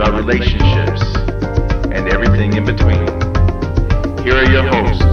[0.00, 1.02] about relationships
[1.92, 3.06] and everything in between.
[4.24, 5.04] Here are your hosts,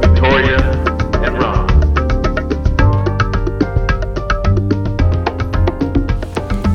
[0.00, 0.58] Victoria
[1.22, 1.68] and Ron.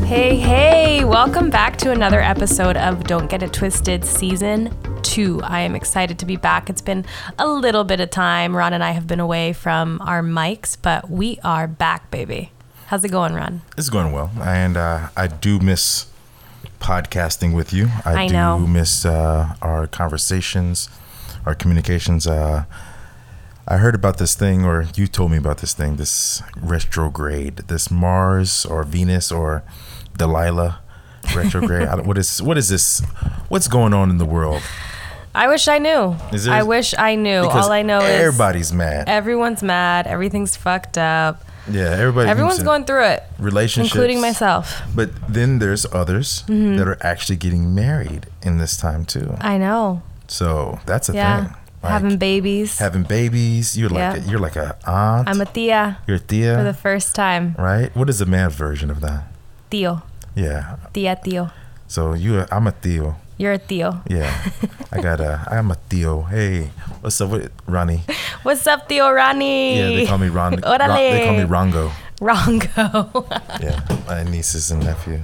[0.05, 5.41] Hey, hey, welcome back to another episode of Don't Get It Twisted Season 2.
[5.43, 6.69] I am excited to be back.
[6.69, 7.03] It's been
[7.37, 8.55] a little bit of time.
[8.55, 12.53] Ron and I have been away from our mics, but we are back, baby.
[12.85, 13.63] How's it going, Ron?
[13.77, 16.12] It's going well, and uh, I do miss
[16.83, 17.87] podcasting with you.
[18.05, 18.59] I, I do know.
[18.59, 20.89] miss uh, our conversations,
[21.45, 22.27] our communications.
[22.27, 22.65] Uh,
[23.67, 27.89] I heard about this thing, or you told me about this thing, this retrograde, this
[27.89, 29.63] Mars or Venus or
[30.17, 30.79] Delilah
[31.33, 31.87] retrograde.
[32.05, 32.99] What is what is this?
[33.47, 34.61] What's going on in the world?
[35.33, 36.15] I wish I knew.
[36.49, 37.43] I wish I knew.
[37.43, 39.07] All I know is everybody's mad.
[39.07, 41.43] everyone's mad, everything's fucked up.
[41.69, 42.29] Yeah, everybody.
[42.29, 44.81] Everyone's going through it, relationships, including myself.
[44.95, 46.77] But then there's others Mm-hmm.
[46.77, 49.35] that are actually getting married in this time too.
[49.39, 50.01] I know.
[50.27, 51.37] So that's a Yeah.
[51.45, 51.55] thing.
[51.83, 52.79] Like, Having babies.
[52.79, 53.75] having babies.
[53.77, 54.15] You're like Yeah.
[54.15, 55.27] a, you're like a aunt.
[55.27, 57.55] I'm a tia you're a tia, for the first time.
[57.59, 57.91] right?
[57.95, 59.23] What is the man version of that?
[59.69, 60.01] Tio.
[60.33, 60.77] Yeah.
[60.93, 61.51] Tia tio.
[61.87, 63.17] So you, I'm a tio.
[63.37, 64.01] You're a tio.
[64.07, 64.29] Yeah.
[64.91, 65.41] I got a.
[65.49, 66.21] I'm a tio.
[66.23, 66.69] Hey,
[67.01, 68.01] what's up with Ronnie?
[68.43, 69.77] What's up, Tio Ronnie?
[69.77, 70.59] Yeah, they call me Ron.
[70.61, 71.91] Ron they call me Rongo.
[72.21, 73.25] Rongo.
[73.63, 75.19] Yeah, my nieces and nephew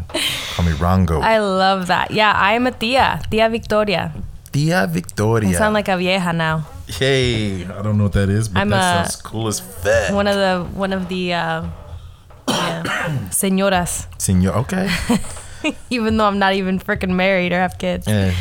[0.55, 1.21] call me Rongo.
[1.21, 2.11] I love that.
[2.11, 3.21] Yeah, I am a tia.
[3.29, 4.13] Tia Victoria.
[4.51, 5.49] Tia Victoria.
[5.49, 6.65] I sound like a vieja now.
[6.87, 10.13] Hey, I don't know what that is, but I'm that a- sounds cool as fat.
[10.13, 11.63] One of the one of the uh,
[12.49, 12.83] yeah,
[13.31, 14.07] señoras.
[14.17, 14.89] Senor, okay.
[15.89, 18.07] Even though I'm not even freaking married or have kids.
[18.07, 18.31] Yeah.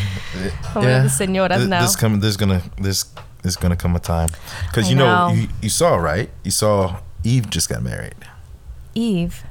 [0.73, 1.83] One of the señoras Th- now.
[1.83, 3.05] This come, there's gonna this
[3.43, 4.29] there's gonna come a time
[4.67, 5.35] because I you know, know.
[5.35, 6.31] you, you saw right.
[6.45, 8.15] You saw Eve just got married.
[8.95, 9.45] Eve.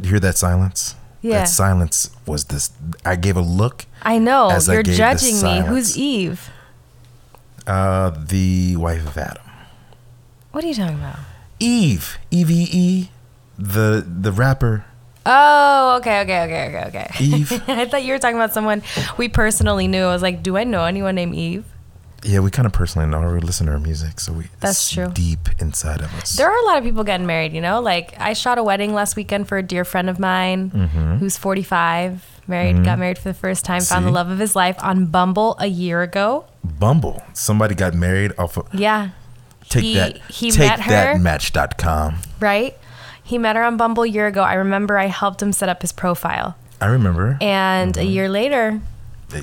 [0.00, 0.94] You hear that silence?
[1.20, 1.40] Yeah.
[1.40, 2.70] That silence was this.
[3.04, 3.86] I gave a look.
[4.02, 4.50] I know.
[4.66, 5.60] You're gave judging me.
[5.60, 6.50] Who's Eve?
[7.66, 9.42] Uh, the wife of Adam,
[10.52, 11.18] What are you talking about?
[11.60, 13.10] Eve, E V E,
[13.58, 14.86] the the rapper
[15.30, 17.10] Oh, okay, okay, okay, okay, okay.
[17.20, 17.52] Eve.
[17.68, 18.82] I thought you were talking about someone
[19.18, 20.04] we personally knew.
[20.04, 21.64] I was like, do I know anyone named Eve?
[22.24, 23.34] yeah, we kind of personally know her.
[23.34, 25.08] We listen to her music, so we That's true.
[25.12, 26.36] Deep inside of us.
[26.36, 27.80] There are a lot of people getting married, you know?
[27.80, 31.16] Like, I shot a wedding last weekend for a dear friend of mine mm-hmm.
[31.16, 32.84] who's 45, married, mm-hmm.
[32.84, 35.66] got married for the first time, found the love of his life on Bumble a
[35.66, 36.46] year ago.
[36.64, 37.22] Bumble.
[37.34, 39.10] Somebody got married off of Yeah.
[39.68, 41.18] take He- that he take met that her.
[41.22, 42.16] match.com.
[42.40, 42.76] Right?
[43.28, 44.42] He met her on Bumble a year ago.
[44.42, 46.56] I remember I helped him set up his profile.
[46.80, 47.36] I remember.
[47.40, 48.80] And a year later,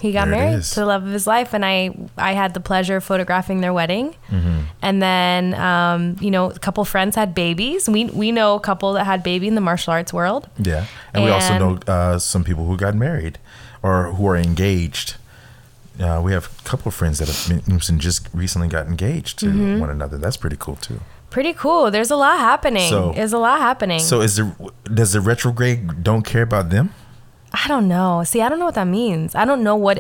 [0.02, 0.32] he got Mm-hmm.
[0.32, 3.04] there married to the love of his life and i i had the pleasure of
[3.04, 4.60] photographing their wedding Mm-hmm.
[4.82, 8.94] and then um, you know a couple friends had babies we we know a couple
[8.94, 12.44] that had baby in the martial arts world Yeah, and, we also know uh, some
[12.44, 13.38] people who got married
[13.84, 15.18] or who are engaged.
[16.02, 19.46] Uh, we have a couple of friends that have been, just recently got engaged to
[19.46, 19.80] Mm-hmm.
[19.80, 20.18] one another.
[20.18, 21.00] That's pretty cool too.
[21.36, 24.56] Pretty cool there's a lot happening So- there's a lot happening So, is there
[25.00, 26.86] does the retrograde don't care about them?
[27.64, 29.98] i don't know see i don't know what that means i don't know what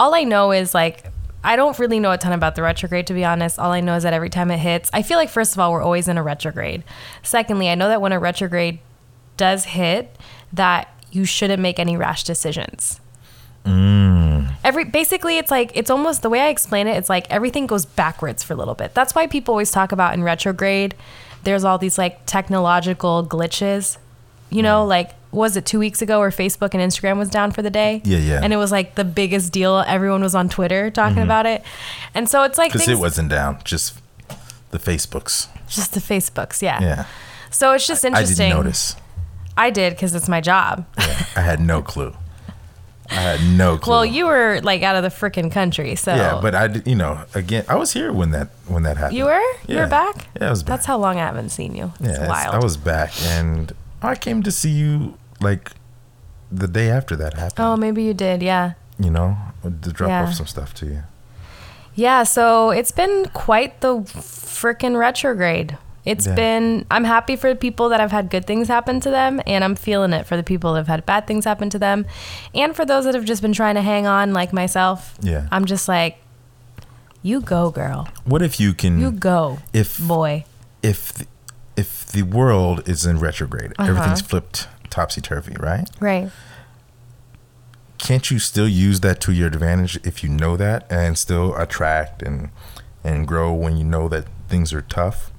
[0.00, 0.96] all i know is like
[1.42, 3.58] I don't really know a ton about the retrograde, to be honest.
[3.58, 5.72] All I know is that every time it hits, I feel like, first of all,
[5.72, 6.84] we're always in a retrograde.
[7.22, 8.78] Secondly, I know that when a retrograde
[9.38, 10.14] does hit,
[10.52, 13.00] that you shouldn't make any rash decisions.
[13.64, 14.39] Mm.
[14.62, 16.96] Every basically, it's like it's almost the way I explain it.
[16.96, 18.94] It's like everything goes backwards for a little bit.
[18.94, 20.94] That's why people always talk about in retrograde.
[21.44, 23.96] There's all these like technological glitches.
[24.50, 24.88] You know, mm-hmm.
[24.88, 28.02] like was it two weeks ago where Facebook and Instagram was down for the day?
[28.04, 28.40] Yeah, yeah.
[28.42, 29.78] And it was like the biggest deal.
[29.86, 31.24] Everyone was on Twitter talking mm-hmm.
[31.24, 31.62] about it,
[32.14, 33.98] and so it's like Because it wasn't down, just
[34.70, 35.48] the Facebooks.
[35.68, 36.62] just the Facebooks.
[36.62, 36.80] Yeah.
[36.80, 37.04] Yeah,
[37.50, 38.14] So it's just interesting.
[38.14, 38.48] I interesting.
[38.48, 38.96] didn't notice.
[39.56, 40.86] I did because it's my job.
[40.98, 42.14] Yeah, I had no clue.
[43.10, 43.90] I had no clue.
[43.92, 46.94] Well, you were like out of the freaking country, so yeah, but I, did- you
[46.94, 49.16] know, again, I was here when that when that happened.
[49.18, 49.40] You were?
[49.66, 49.80] You Yeah.
[49.84, 50.26] were back?
[50.40, 50.68] Yeah, I was back.
[50.68, 51.92] That's how long I haven't seen you.
[52.00, 52.54] It's Yeah, wild.
[52.54, 53.72] I was back, and
[54.02, 55.72] I came to see you like
[56.52, 57.64] the day after that happened.
[57.66, 58.42] oh, maybe you did.
[58.42, 58.72] Yeah.
[58.98, 60.22] You know, to drop Yeah.
[60.24, 61.02] off some stuff to you.
[61.94, 62.22] Yeah.
[62.24, 65.78] So it's been quite the freaking retrograde.
[66.04, 66.34] It's Yeah.
[66.34, 69.74] been, I'm happy for people that have had good things happen to them, and I'm
[69.76, 72.06] feeling it for the people that have had bad things happen to them.
[72.54, 75.46] And for those that have just been trying to hang on, like myself, Yeah.
[75.52, 76.16] I'm just like,
[77.22, 78.08] you go, girl.
[78.24, 78.98] What if you can?
[78.98, 80.44] You go, if boy.
[80.82, 81.26] if the,
[81.76, 83.90] if the world is in retrograde, Uh-huh.
[83.90, 85.88] everything's flipped topsy turvy, right?
[86.00, 86.30] Right.
[87.98, 92.22] Can't you still use that to your advantage if you know that, and still attract
[92.22, 92.48] and
[93.04, 95.29] and grow when you know that things are tough?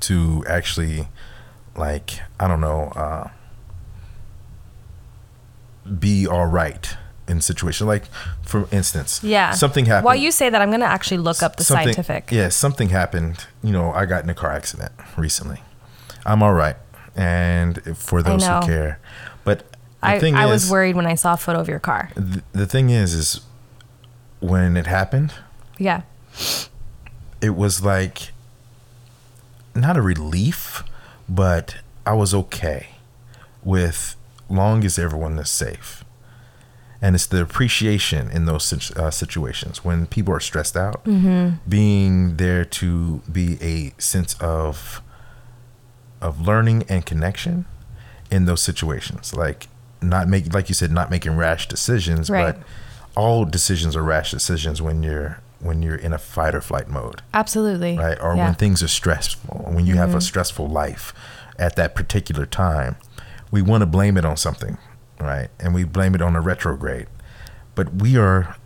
[0.00, 1.08] To actually,
[1.76, 2.92] like, I don't know.
[2.94, 3.28] Uh,
[5.98, 6.96] be all right
[7.28, 7.86] in situation.
[7.86, 8.04] Like,
[8.42, 9.52] for instance, Yeah.
[9.52, 10.04] something happened.
[10.04, 12.30] While you say that, I'm going to actually look up the something, scientific.
[12.30, 13.46] Yeah, something happened.
[13.62, 15.62] You know, I got in a car accident recently.
[16.24, 16.76] I'm all right,
[17.14, 18.98] and for those who care,
[19.44, 19.60] but
[20.02, 22.10] the I, I is, was worried when I saw a photo of your car.
[22.16, 23.40] th- the thing is, is
[24.40, 25.32] when it happened,
[25.78, 26.02] Yeah.
[27.40, 28.32] it was like
[29.76, 30.82] not a relief,
[31.28, 32.88] but I was okay
[33.62, 34.16] with
[34.48, 36.04] long as everyone is safe.
[37.02, 41.04] And it's the appreciation in those uh, situations when people are stressed out,
[41.68, 45.02] being there to be a sense of
[46.22, 47.66] of learning and connection
[48.30, 49.34] in those situations.
[49.34, 49.68] Like
[50.00, 52.54] not make, like you said, not making rash decisions, Right.
[52.56, 52.62] but
[53.14, 57.22] all decisions are rash decisions when you're when you're in a fight or flight mode
[57.32, 57.96] Absolutely.
[57.98, 58.18] right?
[58.20, 58.44] Or yeah.
[58.46, 60.20] when things are stressful, when you have a mm-hmm.
[60.20, 61.14] stressful life
[61.58, 62.96] at that particular time,
[63.50, 64.76] we want to blame it on something,
[65.20, 65.48] right?
[65.58, 67.06] And we blame it on a retrograde,
[67.74, 68.56] but we are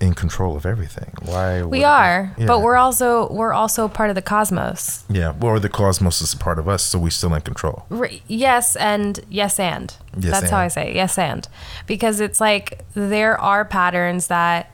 [0.00, 1.12] in control of everything.
[1.22, 1.62] Why?
[1.62, 2.46] we are, Yeah.
[2.46, 5.04] but we're also we're also part of the cosmos.
[5.08, 5.34] yeah.
[5.40, 7.86] Or the cosmos is a part of us, so we're still in control.
[7.90, 10.96] R- yes and yes and Yes that's how i say it.
[10.96, 11.48] yes and
[11.86, 14.70] because it's like there are patterns that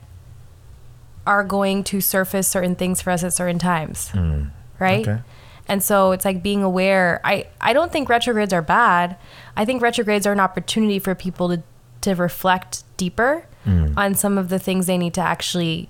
[1.27, 4.45] are going to surface certain things for us at certain times hmm.
[4.79, 5.21] right Okay.
[5.69, 9.17] and so it's like being aware i i don't think retrogrades are bad
[9.57, 11.63] i think retrogrades are an opportunity for people to
[12.01, 13.93] to reflect deeper hmm.
[13.97, 15.89] on some of the things they need to actually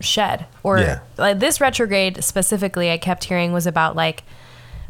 [0.00, 1.00] shed or Yeah.
[1.16, 4.22] like this retrograde specifically i kept hearing was about like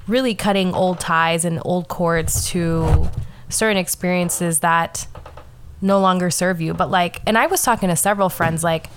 [0.07, 3.09] really cutting old ties and old cords to
[3.49, 5.07] certain experiences that
[5.81, 6.75] no longer serve you.
[6.75, 8.89] But like, and I was talking to several friends, like,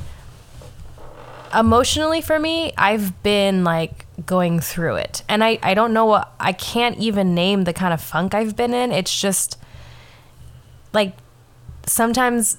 [1.54, 5.24] emotionally for me, I've been like going through it.
[5.28, 8.56] And I, I don't know what, I can't even name the kind of funk I've
[8.56, 8.92] been in.
[8.92, 9.58] It's just
[10.94, 11.16] like
[11.88, 12.58] sometimes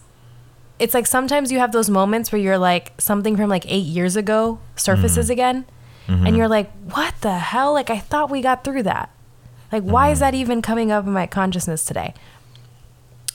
[0.79, 4.17] it's like sometimes you have those moments where you're like something from like eight years
[4.17, 5.33] ago surfaces mm-hmm.
[5.33, 5.65] again
[6.09, 6.35] and mm-hmm.
[6.35, 7.73] you're like what the hell?
[7.73, 9.11] Like i thought we got through that.
[9.71, 10.25] Like why is mm-hmm.
[10.25, 12.15] that even coming up in my consciousness today?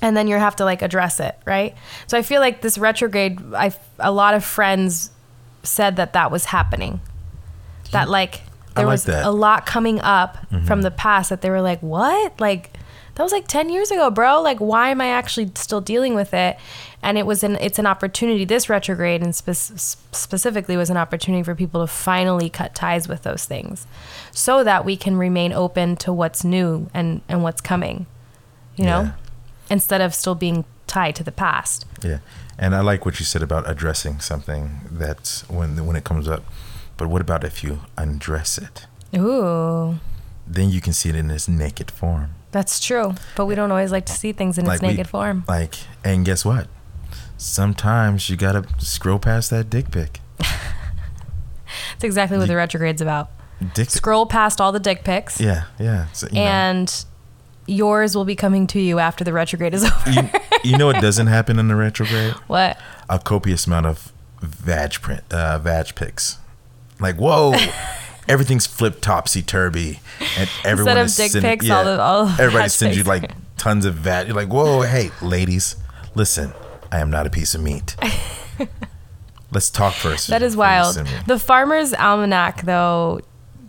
[0.01, 1.75] And then you have to like address it right?
[2.07, 5.11] So i feel like this retrograde i a lot of friends
[5.63, 7.01] said that that was happening.
[7.91, 8.41] That like
[8.75, 9.19] there like was that.
[9.19, 9.27] Mm-hmm.
[9.27, 12.39] a lot coming up from the past that they were like what?
[12.39, 12.71] Like
[13.15, 14.41] that was like 10 years ago bro.
[14.41, 16.57] Like why am i actually still dealing with it?
[17.01, 19.53] And it was an it's an opportunity this retrograde and spe-
[20.13, 23.87] specifically was an opportunity for people to finally cut ties with those things
[24.31, 28.05] so that we can remain open to what's new and and what's coming
[28.75, 29.11] you know Yeah.
[29.69, 31.85] instead of still being tied to the past.
[32.03, 32.19] Yeah,
[32.57, 36.43] and I like what you said about addressing something that's when when it comes up.
[36.97, 38.87] But what about if you undress it?
[39.15, 39.99] ooh
[40.47, 42.29] Then you can see it in its naked form.
[42.51, 45.43] that's true but we don't always like to see things in its we- naked form
[45.47, 46.67] Like, and guess what?
[47.37, 50.19] Sometimes you gotta scroll past that dick pic.
[51.95, 53.29] it's exactly what the retrograde's about
[53.73, 53.89] Dick.
[53.89, 56.07] scroll past all the dick pics Yeah, yeah.
[56.13, 57.05] So, you know, and
[57.67, 60.09] yours will be coming to you after the retrograde is over.
[60.11, 60.21] you,
[60.63, 62.33] you know what doesn't happen in the retrograde?
[62.47, 62.77] what?
[63.09, 64.11] A copious amount of
[64.41, 66.37] vag print, uh, vag pics.
[66.99, 67.53] Like, whoa,
[68.27, 69.99] everything's flipped topsy turvy,
[70.37, 73.31] and everyone of is dick sending, pics, all the- all the everybody sends you like
[73.57, 74.27] tons of vag.
[74.27, 75.75] You're like, whoa, hey, ladies,
[76.15, 76.53] listen,
[76.91, 77.95] I am not a piece of meat.
[79.51, 80.27] Let's talk first.
[80.27, 80.95] That is wild.
[81.25, 83.21] The Farmer's Almanac, though,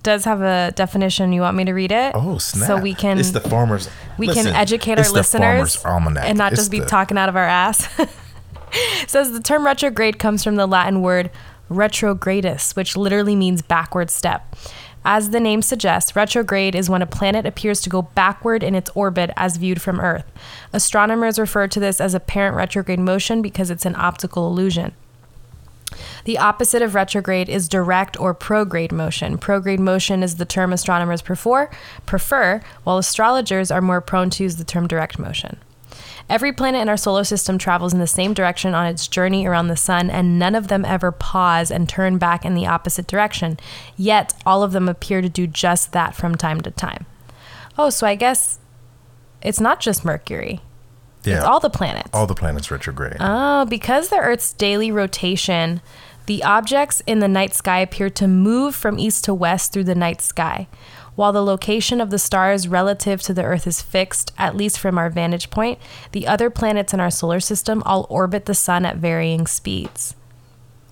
[0.08, 1.32] does have a definition.
[1.32, 2.12] You want me to read it?
[2.14, 2.66] Oh snap!
[2.66, 3.88] So we can It's the farmers.
[4.18, 7.36] we listen, can educate our listeners and not It's just be the- talking out of
[7.36, 7.88] our ass.
[9.06, 11.30] Says the term retrograde comes from the Latin word
[11.70, 14.56] retrogradus, which literally means backward step.
[15.04, 18.90] As the name suggests, retrograde is when a planet appears to go backward in its
[18.94, 20.24] orbit as viewed from Earth.
[20.72, 24.92] Astronomers refer to this as apparent retrograde motion because it's an optical illusion.
[26.25, 29.38] The opposite of retrograde is direct or prograde motion.
[29.38, 31.71] Prograde motion is the term astronomers prefer,
[32.07, 35.59] prefer, while astrologers are more prone to use the term direct motion.
[36.28, 39.69] Every planet in our solar system travels in the same direction on its journey around
[39.69, 43.59] the sun, and none of them ever pause and turn back in the opposite direction.
[43.97, 47.07] Yet, all of them appear to do just that from time to time.
[47.78, 48.59] Oh, so I guess
[49.40, 50.61] it's not just Mercury,
[51.28, 52.11] Yeah, it's all the planets.
[52.12, 53.16] all the planets retrograde.
[53.20, 55.80] Oh, because the Earth's daily rotation,
[56.26, 59.94] the objects in the night sky appear to move from east to west through the
[59.94, 60.68] night sky.
[61.14, 64.99] While the location of the stars relative to the Earth is fixed, at least from
[64.99, 65.80] our vantage point,
[66.12, 70.14] the other planets in our solar system all orbit the sun at varying speeds.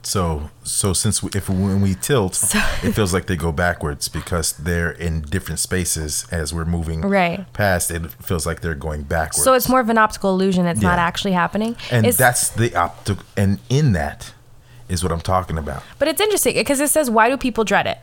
[0.07, 2.41] So, so since we, if when we tilt,
[2.85, 7.53] it feels like they go backwards because they're in different spaces as we're moving Right.
[7.55, 7.91] past.
[7.91, 9.43] It feels like they're going backwards.
[9.43, 10.65] So it's more of an optical illusion.
[10.67, 11.75] It's not actually happening.
[11.91, 13.19] and It's- that's the optic.
[13.37, 14.33] And in that
[14.89, 15.83] is what I'm talking about.
[15.99, 17.99] But it's interesting because it says, why do people dread it?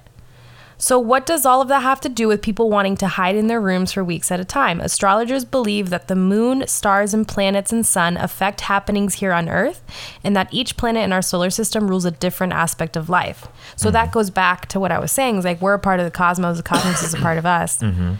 [0.83, 3.47] So, what does all of that have to do with people wanting to hide in
[3.47, 4.81] their rooms for weeks at a time?
[4.81, 9.81] Astrologers believe that the moon, stars, and planets and sun affect happenings here on Earth,
[10.25, 13.47] and that each planet in our solar system rules a different aspect of life.
[13.77, 14.13] So, that mm-hmm.
[14.13, 16.57] goes back to what I was saying is like we're a part of the cosmos,
[16.57, 17.77] the cosmos is a part of us.
[17.77, 18.15] Mm-hmm.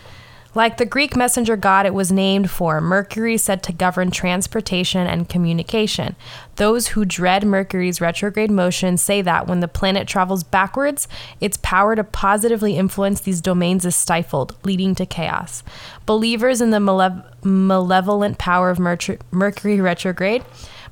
[0.56, 5.28] Like the Greek messenger god it was named for, Mercury said to govern transportation and
[5.28, 6.16] communication.
[6.58, 11.08] Those who dread Mercury's retrograde motion say that when the planet travels backwards,
[11.42, 15.64] its power to positively influence these domains is stifled, leading to chaos.
[16.06, 20.44] Believers in the malev- malevolent power of Mercu- Mercury retrograde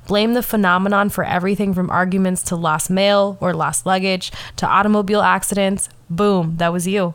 [0.08, 5.22] blame the phenomenon for everything from arguments to lost mail or lost luggage to automobile
[5.22, 5.88] accidents.
[6.10, 7.14] Boom, that was you.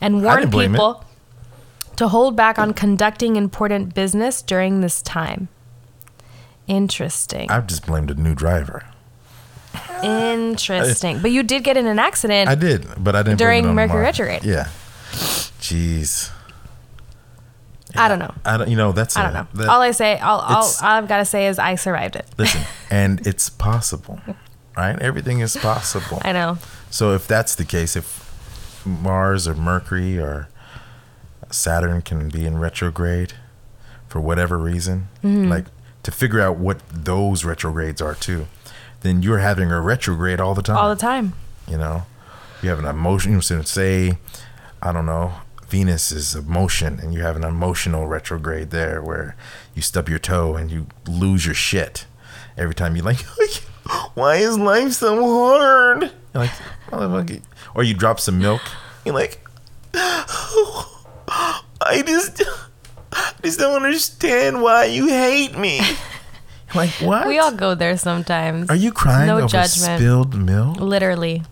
[0.00, 1.04] And warn people
[1.98, 5.48] to hold back on conducting important business during this time.
[6.68, 7.50] Interesting.
[7.50, 8.84] I've just blamed a new driver.
[10.04, 11.20] Interesting.
[11.20, 12.48] But you did get in an accident.
[12.48, 13.38] I did, but I didn't.
[13.38, 14.44] blame During Mercury retrograde.
[14.44, 14.68] Yeah.
[15.60, 16.30] Jeez.
[17.96, 18.32] I don't know.
[18.44, 18.68] I don't.
[18.68, 19.16] You know that's.
[19.16, 19.46] I a- don't know.
[19.54, 22.26] that- all I say, all, all, all I've got to say is I survived it.
[22.38, 24.20] listen, and it's possible,
[24.76, 24.96] right?
[25.00, 26.20] Everything is possible.
[26.22, 26.58] I know.
[26.90, 30.48] So if that's the case, if Mars or Mercury or
[31.50, 33.32] Saturn can be in retrograde
[34.08, 35.48] for whatever reason, Mm-hmm.
[35.48, 35.66] like
[36.02, 38.46] to figure out what those retrogrades are too,
[39.00, 40.76] then you're having a retrograde all the time.
[40.76, 41.34] All the time.
[41.66, 42.04] you know,
[42.62, 43.32] you have an emotion.
[43.32, 44.16] You know, say,
[44.80, 45.32] I don't know,
[45.68, 49.36] Venus is emotion, and you have an emotional retrograde there where
[49.74, 52.06] you stub your toe and you lose your shit
[52.56, 53.20] every time you like.
[54.14, 56.02] Why is life so hard?
[56.34, 56.52] You're like,
[56.90, 57.42] "Motherfucker."
[57.74, 58.62] or you drop some milk.
[59.04, 59.40] You're like,
[61.80, 62.42] I just,
[63.12, 65.80] I just don't understand why you hate me.
[66.74, 67.26] like what?
[67.28, 68.68] We all go there sometimes.
[68.70, 69.98] Are you crying No over judgment.
[70.00, 70.78] spilled milk?
[70.80, 71.42] Literally.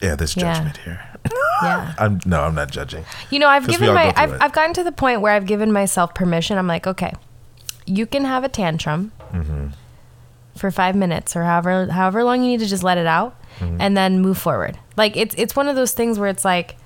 [0.00, 0.54] Yeah, there's Yeah.
[0.54, 1.00] judgment here.
[1.62, 1.94] Yeah.
[1.98, 3.04] I'm no, I'm not judging.
[3.30, 4.42] You know, I've 'Cause we given all my go through I've, it.
[4.42, 6.58] I've gotten to the point where I've given myself permission.
[6.58, 7.12] I'm like, okay,
[7.86, 9.68] you can have a tantrum Mm-hmm.
[10.56, 13.76] for five minutes or however however long you need to just let it out, Mm-hmm.
[13.80, 14.76] and then move forward.
[14.96, 16.76] Like it's it's one of those things where it's like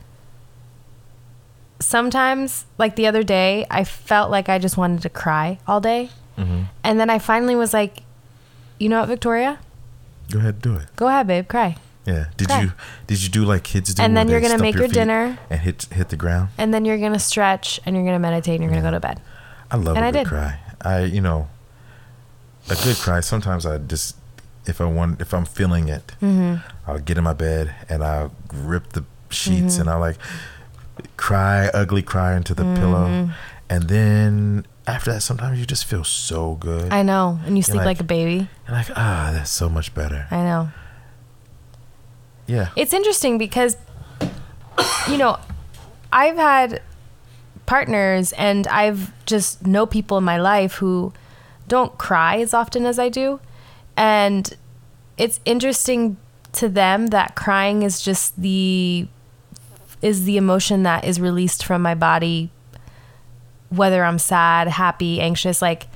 [1.80, 6.11] sometimes, like the other day, I felt like I just wanted to cry all day,
[6.38, 6.62] Mm-hmm.
[6.85, 8.02] and then I finally was like,
[8.78, 9.58] you know what, Victoria,
[10.30, 10.87] Go ahead, do it.
[10.94, 11.76] go ahead, babe, cry.
[12.06, 12.26] Yeah.
[12.37, 12.61] Did Cry.
[12.62, 12.73] you
[13.06, 14.02] did you do like kids do?
[14.02, 15.37] And then you're gonna make your your dinner.
[15.50, 16.49] and hit hit the ground?
[16.56, 19.20] And then you're gonna stretch and you're gonna meditate and you're gonna go to bed.
[19.70, 20.26] I love And a I good did.
[20.28, 20.58] cry.
[20.80, 21.49] I you know
[22.70, 23.20] a good cry.
[23.20, 24.16] Sometimes I just
[24.66, 26.64] if I want if I'm feeling it, Mm-hmm.
[26.88, 29.80] I'll get in my bed and I'll rip the sheets Mm-hmm.
[29.82, 30.16] and I'll like
[31.17, 32.81] cry ugly cry into the Mm-hmm.
[32.81, 33.31] pillow,
[33.71, 36.93] and then after that, sometimes you just feel so good.
[36.93, 38.49] I know, and you sleep like- like a baby.
[38.67, 40.26] You're like ah, that's so much better.
[40.31, 40.69] I know.
[42.47, 42.69] Yeah.
[42.76, 43.76] It's interesting because,
[45.09, 45.38] you know,
[46.12, 46.81] I've had
[47.67, 51.12] partners and I've just know people in my life who
[51.67, 53.40] don't cry as often as I do.
[53.97, 54.57] And
[55.19, 56.17] it's interesting
[56.52, 59.07] to them that crying is just the
[60.02, 62.50] is the emotion that is released from my body
[63.71, 65.88] whether I'm sad, happy, anxious like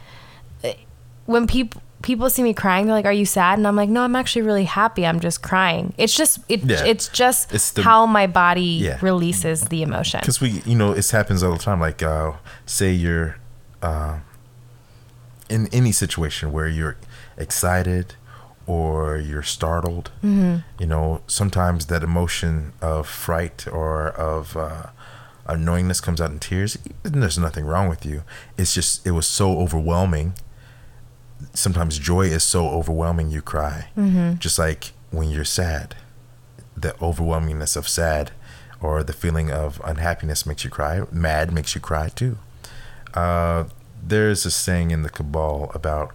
[1.26, 3.56] when people people see me crying they're like are you sad?
[3.58, 5.06] And i'm like no i'm actually really happy.
[5.06, 5.94] I'm just crying.
[5.96, 6.84] It's just it, Yeah.
[6.84, 8.98] it's just It's the- how my body Yeah.
[9.00, 10.20] releases the emotion.
[10.20, 11.80] Because we you know it happens all the time.
[11.80, 12.32] Like uh
[12.66, 13.36] say you're
[13.82, 14.18] uh
[15.48, 16.96] in any situation where you're
[17.36, 18.14] excited
[18.66, 20.58] or you're startled Mm-hmm.
[20.78, 24.86] you know sometimes that emotion of fright or of uh
[25.46, 28.22] annoyingness comes out in tears there's nothing wrong with you
[28.56, 30.34] it's just it was so overwhelming
[31.54, 34.36] sometimes joy is so overwhelming you cry Mm-hmm.
[34.38, 35.94] just like when you're sad
[36.76, 38.30] the overwhelmingness of sad
[38.80, 42.38] or the feeling of unhappiness makes you cry mad makes you cry too
[43.14, 43.64] uh,
[44.02, 46.14] there's a saying in the cabal about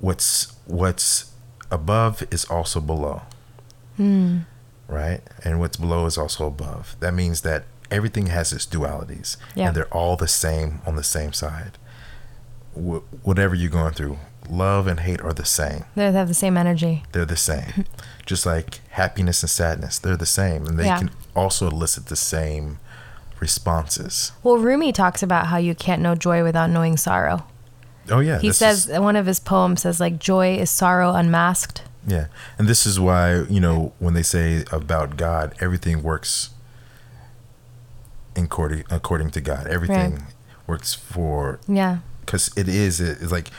[0.00, 1.30] what's what's
[1.74, 3.22] above is also below
[3.96, 4.38] hmm.
[4.88, 9.66] right and what's below is also above that means that everything has its dualities Yeah.
[9.68, 11.72] and they're all the same on the same side
[12.74, 16.56] Wh- whatever you're going through love and hate are the same they have the same
[16.56, 17.84] energy they're the same.
[18.26, 20.64] Just like happiness and sadness, they're the same.
[20.66, 20.98] And they Yeah.
[20.98, 22.78] can also elicit the same
[23.40, 24.32] responses.
[24.42, 27.44] well rumi talks about how you can't know joy without knowing sorrow
[28.10, 28.38] Oh, yeah.
[28.38, 32.26] he says is- one of his poems says like joy is sorrow unmasked Yeah,
[32.58, 36.50] and this is why you know when they say about God, everything works
[38.36, 39.66] in according according to God.
[39.66, 40.22] Everything Right.
[40.66, 41.98] works for Yeah.
[42.20, 43.50] because it is it's like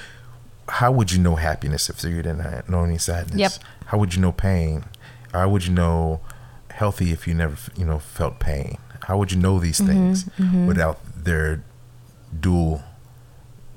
[0.68, 3.38] how would you know happiness if you didn't know any sadness?
[3.40, 3.52] Yep.
[3.88, 4.86] How would you know pain?
[5.32, 6.22] How would you know
[6.72, 8.78] healthy if you never you know felt pain?
[9.08, 11.64] How would you know these Mm-hmm, things without their
[12.40, 12.84] dual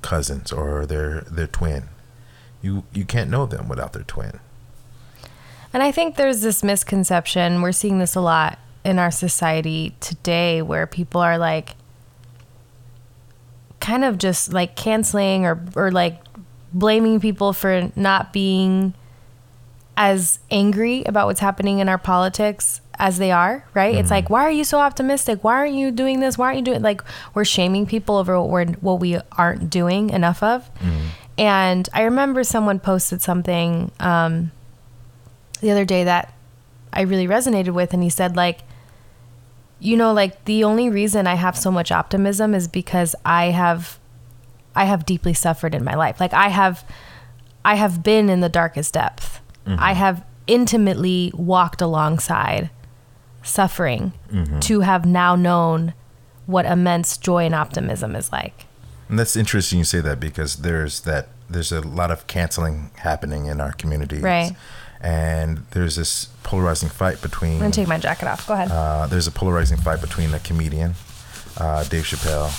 [0.03, 1.89] cousins or their their twin?
[2.63, 4.41] You you can't know them without their twin.
[5.73, 7.61] And I think there's this misconception.
[7.61, 11.77] We're seeing this a lot in our society today where people are like
[13.81, 16.21] kind of just like canceling or or like
[16.73, 18.95] blaming people for not being
[19.97, 23.95] as angry about what's happening in our politics as they are, right?
[23.95, 24.15] It's mm-hmm.
[24.15, 25.45] like, why are you so optimistic?
[25.45, 26.37] Why aren't you doing this?
[26.37, 27.03] Why aren't you doing like
[27.35, 30.73] we're shaming people over what we're what we aren't doing enough of.
[30.75, 31.07] Mm-hmm.
[31.39, 34.51] And I remember someone posted something um,
[35.61, 36.35] the other day that
[36.93, 38.61] I really resonated with, and he said like,
[39.79, 44.01] you know, like the only reason I have so much optimism is because I have,
[44.75, 46.19] I have deeply suffered in my life.
[46.19, 46.85] Like I have,
[47.65, 49.41] I have been in the darkest depth.
[49.65, 49.77] Mm-hmm.
[49.79, 52.71] I have intimately walked alongside
[53.49, 54.13] suffering
[54.61, 55.95] to have now known
[56.47, 58.67] what immense joy and optimism is like.
[59.09, 63.47] And that's interesting you say that because there's that there's a lot of canceling happening
[63.47, 64.19] in our community.
[64.21, 64.53] Right.
[65.01, 68.47] And there's this polarizing fight between I'm gonna take my jacket off.
[68.47, 68.71] Go ahead.
[68.71, 70.95] uh, there's a polarizing fight between a comedian,
[71.57, 72.51] uh, Dave Chappelle,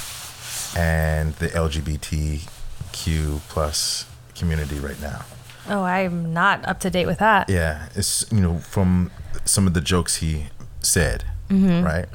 [0.77, 4.05] and the LGBTQ plus
[4.35, 5.25] community right now.
[5.69, 7.49] oh, I'm not up to date with that.
[7.49, 9.11] Yeah, it's you know from
[9.45, 10.47] some of the jokes he
[10.81, 11.83] said, Mm-hmm.
[11.83, 12.05] right?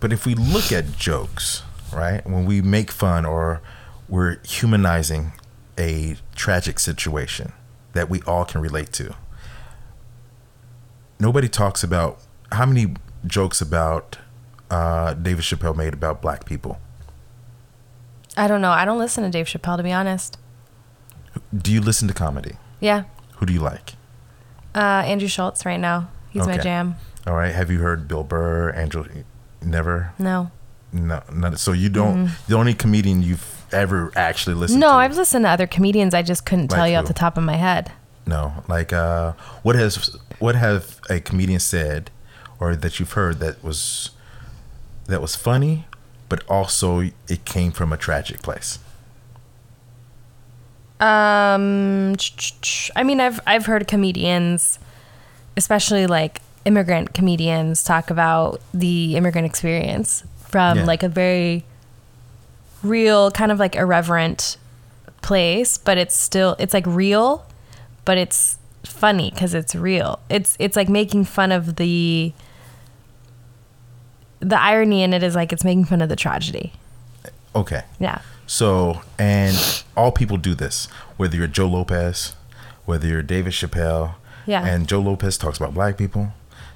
[0.00, 1.62] But if we look at jokes,
[1.92, 3.60] right, when we make fun or
[4.08, 5.32] we're humanizing
[5.78, 7.52] a tragic situation
[7.92, 9.14] that we all can relate to,
[11.18, 12.18] nobody talks about
[12.52, 12.94] how many
[13.26, 14.18] jokes about
[14.70, 16.80] uh, David Chappelle made about black people.
[18.36, 18.70] I don't know.
[18.70, 20.38] I don't listen to Dave Chappelle to be honest.
[21.56, 22.56] Do you listen to comedy?
[22.80, 23.04] Yeah.
[23.36, 23.92] Who do you like?
[24.74, 26.08] Uh, Andrew Schulz right now.
[26.30, 26.94] He's my jam.
[27.30, 29.04] All right, have you heard Bill Burr, Andrew?
[29.62, 30.12] Never.
[30.18, 30.50] No.
[30.92, 32.28] No, not so you don't.
[32.48, 34.96] The only comedian you've ever actually listened to No, to.
[34.96, 36.12] I've listened to other comedians.
[36.12, 37.92] I just couldn't tell Like you off the top of my head.
[38.26, 42.10] No, like uh, what has what have a comedian said,
[42.58, 44.10] or that you've heard that was
[45.06, 45.86] that was funny,
[46.28, 48.80] but also it came from a tragic place.
[50.98, 52.16] Um,
[52.96, 54.80] I mean, I've I've heard comedians,
[55.56, 60.84] especially like immigrant comedians, talk about the immigrant experience from Yeah.
[60.84, 61.64] like a very
[62.82, 64.56] real, kind of like irreverent
[65.22, 67.44] place, but it's still it's like real,
[68.04, 70.18] but it's funny because it's real.
[70.28, 72.32] It's it's like making fun of the
[74.40, 76.72] the irony in it is like it's making fun of the tragedy.
[77.54, 78.20] Okay, Yeah.
[78.46, 82.34] so and all people do this, whether you're Joe Lopez,
[82.86, 84.14] whether you're David Chappelle,
[84.46, 84.64] Yeah.
[84.64, 86.32] and Joe Lopez talks about black people,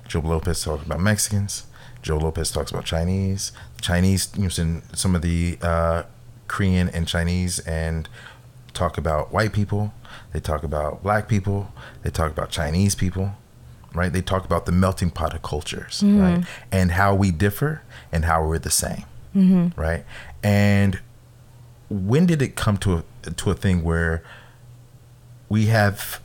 [0.09, 1.65] Joe Lopez talks about Mexicans,
[2.03, 6.03] Joe Lopez talks about Chinese, Chinese using some of the uh,
[6.49, 8.09] Korean and Chinese, and
[8.75, 9.95] talk about white people.
[10.33, 11.73] They talk about black people.
[12.03, 13.33] They talk about Chinese people,
[13.95, 14.13] right?
[14.13, 16.45] They talk about the melting pot of cultures, right?
[16.71, 19.05] And how we differ and how we're the same,
[19.77, 20.05] right?
[20.43, 21.01] And
[21.89, 24.23] when did it come to a, to a thing where
[25.49, 26.21] we have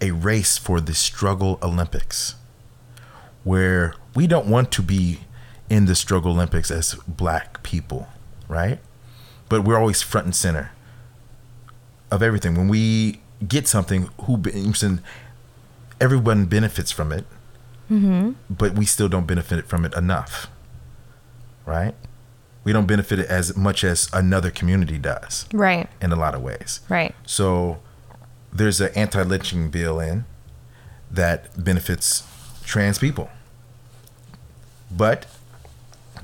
[0.00, 2.34] a race for the struggle Olympics
[3.42, 5.20] where we don't want to be
[5.68, 8.08] in the struggle Olympics as black people,
[8.48, 8.78] right?
[9.48, 10.72] But we're always front and center
[12.10, 12.54] of everything.
[12.54, 14.42] When we get something, who
[16.00, 17.26] everyone benefits from it,
[17.90, 18.32] mm-hmm.
[18.50, 20.48] but we still don't benefit from it enough,
[21.66, 21.94] right?
[22.62, 25.88] We don't benefit it as much as another community does Right.
[26.00, 26.80] in a lot of ways.
[26.88, 27.14] Right.
[27.26, 27.80] So
[28.54, 30.24] there's an anti-lynching bill in
[31.10, 32.22] that benefits
[32.64, 33.28] trans people,
[34.90, 35.26] but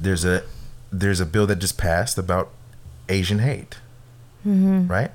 [0.00, 0.44] there's a
[0.92, 2.50] there's a bill that just passed about
[3.08, 3.78] Asian hate,
[4.46, 4.86] mm-hmm.
[4.86, 5.10] right?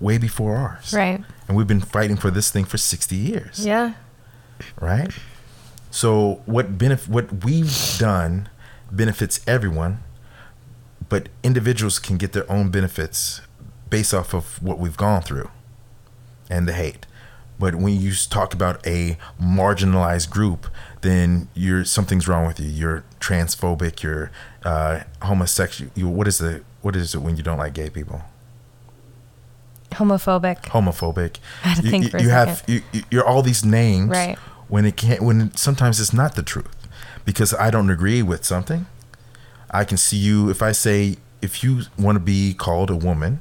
[0.00, 1.22] Way before ours, Right.
[1.46, 3.94] And we've been fighting for this thing for 60 years, Yeah.
[4.80, 5.12] right?
[5.90, 8.48] So what benef- what we've done
[8.90, 10.02] benefits everyone,
[11.08, 13.42] but individuals can get their own benefits
[13.90, 15.50] based off of what we've gone through
[16.50, 17.06] and the hate.
[17.58, 20.66] But when you talk about a marginalized group,
[21.02, 22.66] then you're something's wrong with you.
[22.66, 24.02] You're transphobic.
[24.02, 24.30] You're
[24.64, 25.92] uh, homosexual.
[25.94, 28.22] You, what is the what is it when you don't like gay people?
[29.92, 30.62] Homophobic.
[30.62, 31.36] homophobic.
[31.64, 32.74] I had to you, think you- for a you have second.
[32.74, 34.38] you, you- you're all these names Right.
[34.68, 36.74] when it can't when sometimes it's not the truth
[37.24, 38.86] because I don't agree with something.
[39.70, 43.40] I can see you if I say if you want to be called a woman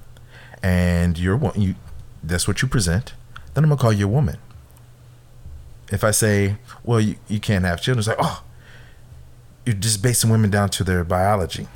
[0.61, 1.75] and you're you
[2.23, 3.13] that's what you present,
[3.53, 4.37] then I'm gonna call you a woman.
[5.89, 8.43] If I say, well, you, you can't have children, it's like, oh,
[9.65, 11.67] you're just basing women down to their biology.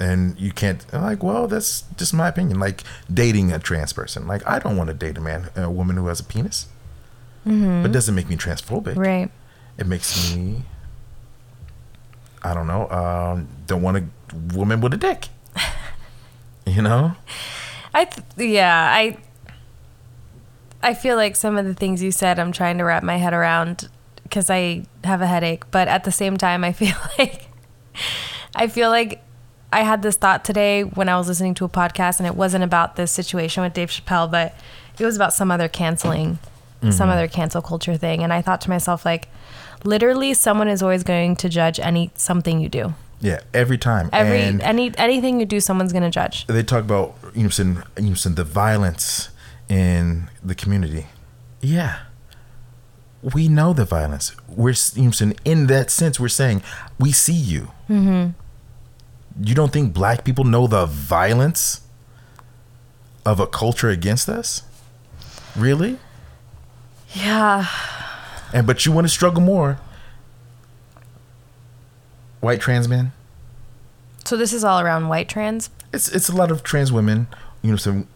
[0.00, 2.58] And you can't I'm like well that's just my opinion.
[2.58, 5.96] Like dating a trans person like i don't want to date a man a woman
[5.96, 6.66] who has a penis.
[7.44, 8.96] But it doesn't make me transphobic.
[8.96, 9.30] Right.
[9.78, 10.62] it makes me
[12.42, 14.04] i don't know um, don't want a
[14.56, 15.28] woman with a dick.
[16.66, 17.14] You know
[17.94, 19.16] I th- yeah, I
[20.82, 23.32] I feel like some of the things you said I'm trying to wrap my head
[23.34, 23.88] around
[24.30, 27.48] cuz I have a headache, but at the same time I feel like
[28.54, 29.22] I feel like
[29.72, 32.64] I had this thought today when I was listening to a podcast and it wasn't
[32.64, 34.54] about this situation with Dave Chappelle, but
[34.98, 36.38] it was about some other canceling,
[36.82, 37.10] some mm-hmm.
[37.10, 39.28] other cancel culture thing and I thought to myself like
[39.84, 42.94] literally someone is always going to judge any something you do.
[43.20, 46.46] yeah every time Every and any anything you do someone's going to judge.
[46.48, 49.28] they talk about you know, some- you know, some the violence
[49.68, 51.06] in the community.
[51.60, 52.00] Yeah,
[53.22, 54.32] we know the violence.
[54.48, 56.18] We're you know, some- in that sense.
[56.20, 56.62] We're saying
[56.98, 57.70] we see you.
[57.88, 58.30] Mm-hmm.
[59.46, 61.80] You don't think black people know the violence
[63.24, 64.62] of a culture against us?
[65.56, 65.98] Really?
[67.14, 67.66] Yeah.
[68.52, 69.78] And but you want to struggle more.
[72.40, 73.12] White trans men.
[74.24, 75.70] So this is all around white trans.
[75.92, 77.26] It's it's a lot of trans women.
[77.62, 78.08] You know, some.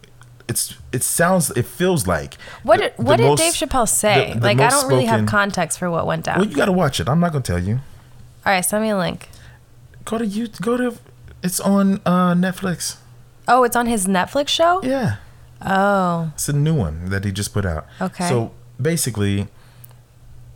[0.47, 2.35] It's it sounds it feels like.
[2.63, 4.33] What did, the what did most- Dave Chappelle say?
[4.33, 6.39] the- the like I don't really have context for what went down.
[6.39, 7.09] Well, you got to watch it.
[7.09, 7.75] I'm not gonna tell you.
[8.45, 9.29] all right, send me a link.
[10.05, 10.47] Go to you.
[10.61, 10.97] Go to.
[11.43, 12.95] It's on uh, Netflix.
[13.47, 14.81] Oh, it's on his Netflix show.
[14.83, 15.17] Yeah,
[15.61, 17.85] Oh, it's a new one that he just put out.
[18.01, 18.27] Okay.
[18.29, 19.47] So basically,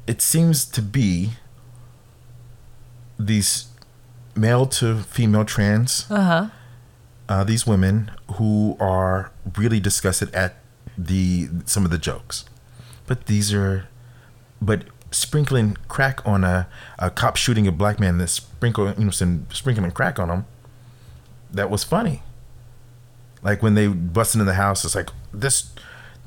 [0.07, 1.31] it seems to be
[3.19, 3.65] these
[4.35, 6.47] male to female trans uh huh.
[7.31, 10.55] Uh, these women who are really disgusted at
[10.97, 12.43] the some of the jokes,
[13.07, 13.87] but these are,
[14.61, 16.67] but sprinkling crack on a,
[16.99, 20.45] a cop shooting a black man that sprinkle you know some sprinkling crack on him,
[21.49, 22.21] that was funny.
[23.41, 25.71] Like when they busted in the house, it's like this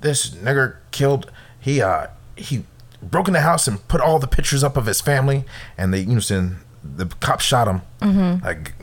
[0.00, 2.64] this nigger killed he uh he
[3.02, 5.44] broke in the house and put all the pictures up of his family
[5.76, 7.82] and they you know saying the cops shot him
[8.42, 8.73] like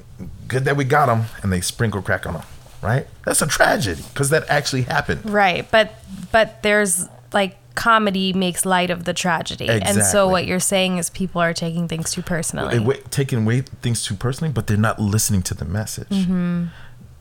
[0.52, 2.44] good that we got them and they sprinkle crack on them
[2.82, 5.88] right that's a tragedy because that actually happened Right, but
[6.32, 7.08] but there's
[7.40, 11.54] like comedy makes light of the tragedy, and so what you're saying is people are
[11.54, 12.74] taking things too personally.
[12.78, 16.10] they wa- taking away things too personally, but they're not listening to the message.
[16.10, 16.66] Mm-hmm.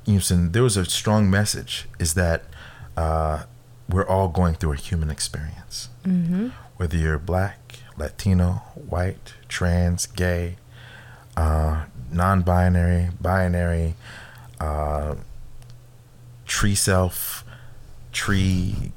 [0.07, 2.41] You know, so there was a strong message: is that
[2.97, 3.45] uh,
[3.89, 6.49] we're all going through a human experience, Mm-hmm.
[6.79, 7.59] whether you're black,
[7.97, 10.57] Latino, white, trans, gay,
[11.37, 13.95] uh, non-binary, binary,
[14.61, 15.15] uh,
[16.47, 17.45] tree self,
[18.13, 18.93] tree,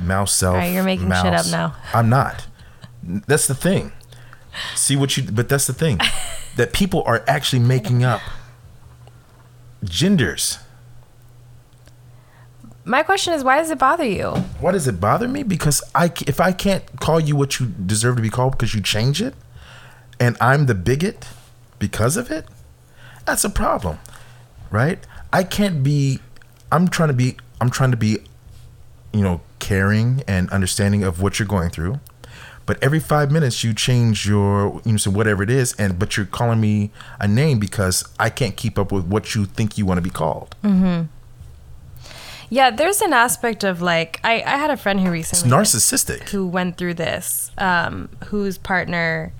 [0.00, 0.54] mouse self.
[0.54, 1.74] All right, you're making shit up now.
[1.94, 2.46] I'm not.
[3.02, 3.92] That's the thing.
[4.74, 6.00] See what you, but that's the thing,
[6.56, 8.20] that people are actually making up
[9.84, 10.58] genders.
[12.84, 14.30] My question is, why does it bother you?
[14.60, 15.42] Why does it bother me?
[15.42, 18.80] Because I, if I can't call you what you deserve to be called because you
[18.80, 19.34] change it,
[20.20, 21.26] and I'm the bigot
[21.78, 22.46] because of it,
[23.26, 23.98] that's a problem,
[24.70, 24.98] right?
[25.32, 26.20] I can't be.
[26.72, 27.36] I'm trying to be.
[27.60, 28.18] I'm trying to be,
[29.12, 32.00] you know, caring and understanding of what you're going through.
[32.66, 36.16] But every five minutes you change your, you know, so whatever it is, and but
[36.16, 39.86] you're calling me a name because I can't keep up with what you think you
[39.86, 40.56] want to be called.
[40.64, 41.04] Mm-hmm.
[42.48, 46.28] Yeah, there's an aspect of like I, I had a friend who It's recently narcissistic.
[46.30, 49.32] who went through this, um, whose partner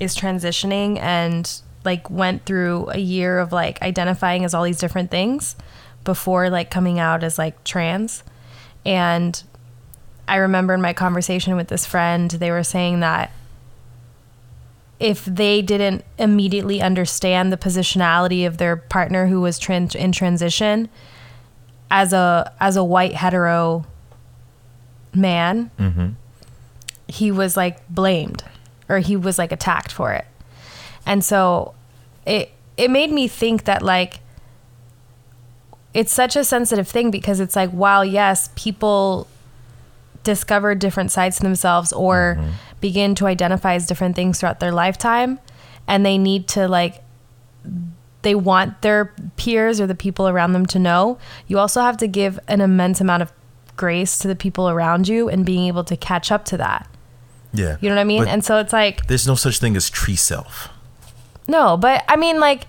[0.00, 5.10] is transitioning and like went through a year of like identifying as all these different
[5.10, 5.56] things
[6.04, 8.22] before like coming out as like trans.
[8.84, 9.42] And
[10.28, 13.30] I remember in my conversation with this friend, they were saying that
[15.00, 20.88] if they didn't immediately understand the positionality of their partner who was trans- in transition
[21.90, 23.84] as a as a white hetero
[25.14, 26.10] man, mm-hmm.
[27.06, 28.44] he was like blamed
[28.88, 30.26] or he was like attacked for it.
[31.06, 31.74] And so
[32.26, 34.20] it it made me think that like
[35.92, 39.28] it's such a sensitive thing because it's like while yes, people
[40.24, 42.50] discover different sides to themselves or mm-hmm.
[42.80, 45.38] begin to identify as different things throughout their lifetime
[45.86, 47.02] and they need to like
[48.22, 52.08] they want their peers or the people around them to know, you also have to
[52.08, 53.32] give an immense amount of
[53.76, 56.88] grace to the people around you and being able to catch up to that.
[57.52, 57.76] Yeah.
[57.80, 58.24] You know what I mean?
[58.24, 60.70] But and so it's like there's no such thing as tree self.
[61.48, 62.66] No, but I mean like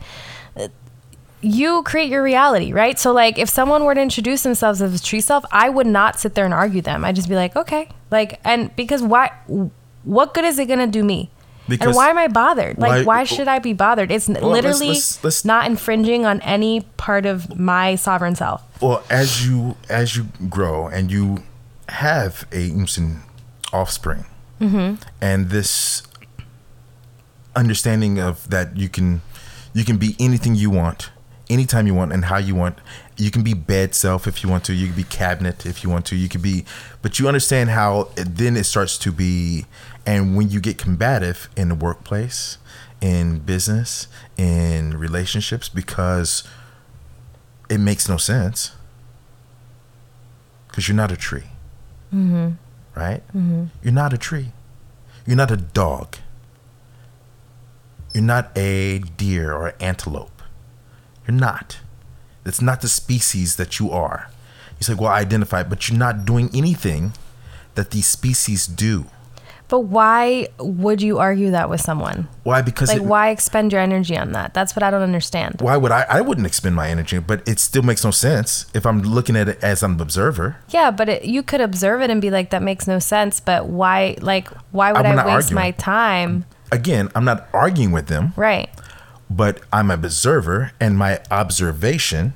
[1.41, 2.97] you create your reality, right?
[2.97, 6.19] So like if someone were to introduce themselves as a tree self, I would not
[6.19, 7.05] sit there and argue them.
[7.05, 7.89] I'd just be like, okay.
[8.11, 9.31] Like and because why
[10.03, 11.29] what good is it gonna do me?
[11.67, 12.77] Because- and why am I bothered?
[12.77, 14.11] Like, Why- why, should I be bothered?
[14.11, 18.61] It's let's- literally let's- let's- not infringing on any part of my sovereign self.
[18.81, 21.43] Well, as you as you grow and you
[21.89, 23.21] have a Umsen
[23.73, 24.25] offspring,
[24.61, 24.95] Mm-hmm.
[25.21, 26.03] and this
[27.55, 29.21] understanding of that you can
[29.73, 31.09] you can be anything you want,
[31.49, 32.77] anytime you want, and how you want.
[33.17, 34.73] You can be bed self if you want to.
[34.73, 36.15] You can be cabinet if you want to.
[36.15, 36.65] You can be,
[37.01, 39.65] but you understand how it, then it starts to be,
[40.05, 42.57] and when you get combative in the workplace,
[43.01, 46.43] in business, in relationships, because
[47.69, 48.71] it makes no sense
[50.67, 51.49] because you're not a tree
[52.13, 52.51] mm-hmm.
[52.95, 53.65] right mm-hmm.
[53.81, 54.51] you're not a tree
[55.25, 56.17] you're not a dog
[58.15, 60.41] you're not a deer or antelope
[61.27, 61.79] you're not
[62.45, 64.29] it's not the species that you are
[64.79, 67.13] you say well I identify but you're not doing anything
[67.75, 69.05] that these species do
[69.67, 72.27] But why would you argue that with someone?
[72.43, 74.53] why because Like, it, why expend your energy on that?
[74.53, 75.59] That's what I don't understand.
[75.59, 78.85] why would I I wouldn't expend my energy but it still makes no sense if
[78.85, 82.21] I'm looking at it as an observer Yeah, but it, you could observe it and
[82.21, 83.39] be like, that makes no sense.
[83.41, 85.63] But why, like, why would I'm I waste arguing.
[85.65, 86.45] my time?
[86.71, 88.69] Again I'm not arguing with them Right.
[89.29, 92.33] but I'm an observer, and my observation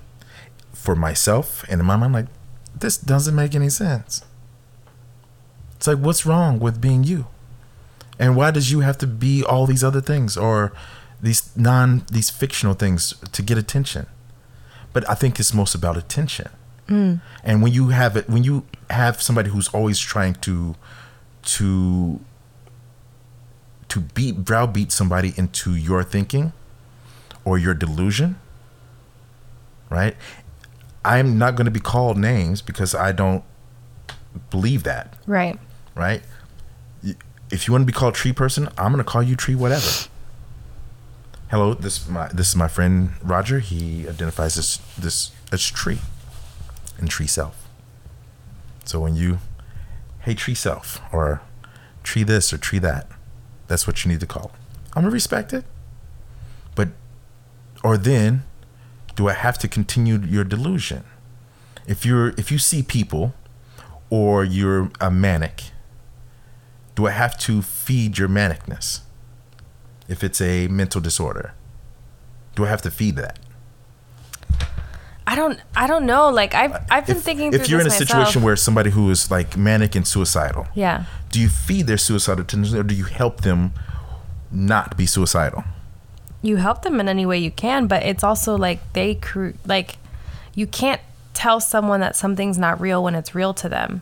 [0.74, 2.26] for myself and in my mind, like,
[2.80, 4.24] this doesn't make any sense.
[5.76, 7.28] It's like, what's wrong with being you?
[8.18, 10.74] And why does you have to be all these other things or
[11.22, 14.08] these non these fictional things to get attention?
[14.92, 16.50] But I think it's most about attention.
[16.88, 17.22] Mm.
[17.44, 20.76] And when you have it, when you have somebody who's always trying to
[21.44, 22.20] to
[23.90, 26.54] to beat browbeat somebody into your thinking
[27.46, 28.40] or your delusion,
[29.90, 30.16] right?
[31.04, 33.44] I'm not going to be called names because I don't
[34.50, 35.60] believe that, Right.
[35.96, 36.22] right?
[37.52, 39.90] If you want to be called tree person, I'm going to call you tree whatever.
[41.50, 43.58] Hello, this my this is my friend Roger.
[43.58, 45.98] He identifies this this as tree
[47.00, 47.68] and tree self.
[48.86, 49.40] So when you
[50.20, 51.42] hey tree self or
[52.04, 53.08] tree this or tree that,
[53.70, 54.52] that's what you need to call.
[54.94, 55.64] I'm gonna respect it.
[56.76, 56.90] But
[57.84, 58.44] or then
[59.16, 61.06] do I have to continue your delusion?
[61.88, 63.34] If you're if you see people
[64.10, 65.72] or you're a manic,
[66.96, 69.02] do I have to feed your manicness?
[70.08, 71.54] If it's a mental disorder,
[72.56, 73.38] do I have to feed that?
[75.32, 75.60] I don't.
[75.76, 76.30] I don't know.
[76.32, 77.54] Like I've I've been if, thinking.
[77.54, 81.04] if you're in a this situation where somebody who is like manic and suicidal, yeah,
[81.32, 83.72] do you feed their suicidal tendencies or do you help them
[84.52, 85.64] not be suicidal?
[86.42, 89.98] you help them in any way you can, but it's also like they cre- like
[90.56, 91.02] you can't
[91.34, 94.02] tell someone that something's not real when it's real to them.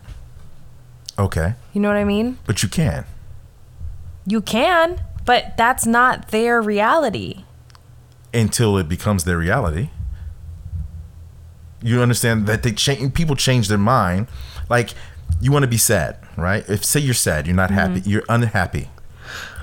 [1.20, 2.38] Okay, You know what I mean?
[2.46, 3.06] but you can.
[4.28, 7.44] You can, but that's not their reality.
[8.34, 9.90] until it becomes their reality.
[11.82, 13.14] You understand that they change.
[13.14, 14.28] People change their mind.
[14.70, 14.94] Like
[15.40, 16.68] you want to be sad, right?
[16.68, 18.10] If say you're sad, you're not happy, mm-hmm.
[18.10, 18.90] you're unhappy,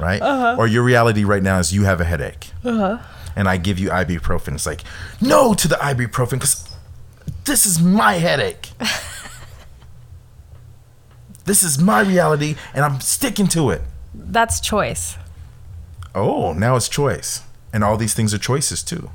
[0.00, 0.22] right?
[0.22, 0.57] Uh-huh.
[0.59, 2.98] Or your reality right now is you have a headache, uh-huh.
[3.35, 4.55] and I give you ibuprofen.
[4.55, 4.83] It's like
[5.20, 6.68] no to the ibuprofen because
[7.44, 8.70] this is my headache.
[11.44, 13.83] this is my reality, and I'm sticking to it.
[14.14, 15.16] That's choice.
[16.14, 17.42] Oh, now it's choice.
[17.72, 19.11] And all these things are choices too.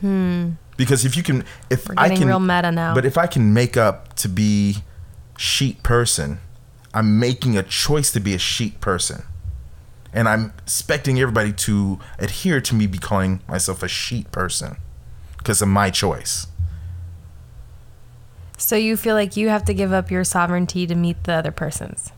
[0.00, 0.52] Hmm.
[0.76, 2.94] Because if you can if We're I can real meta now.
[2.94, 4.78] But if I can make up to be
[5.36, 6.38] sheep person,
[6.94, 9.24] I'm making a choice to be a sheep person.
[10.12, 14.76] And I'm expecting everybody to adhere to me be calling myself a sheep person
[15.38, 16.46] because of my choice.
[18.58, 21.50] So you feel like you have to give up your sovereignty to meet the other
[21.50, 22.12] person's.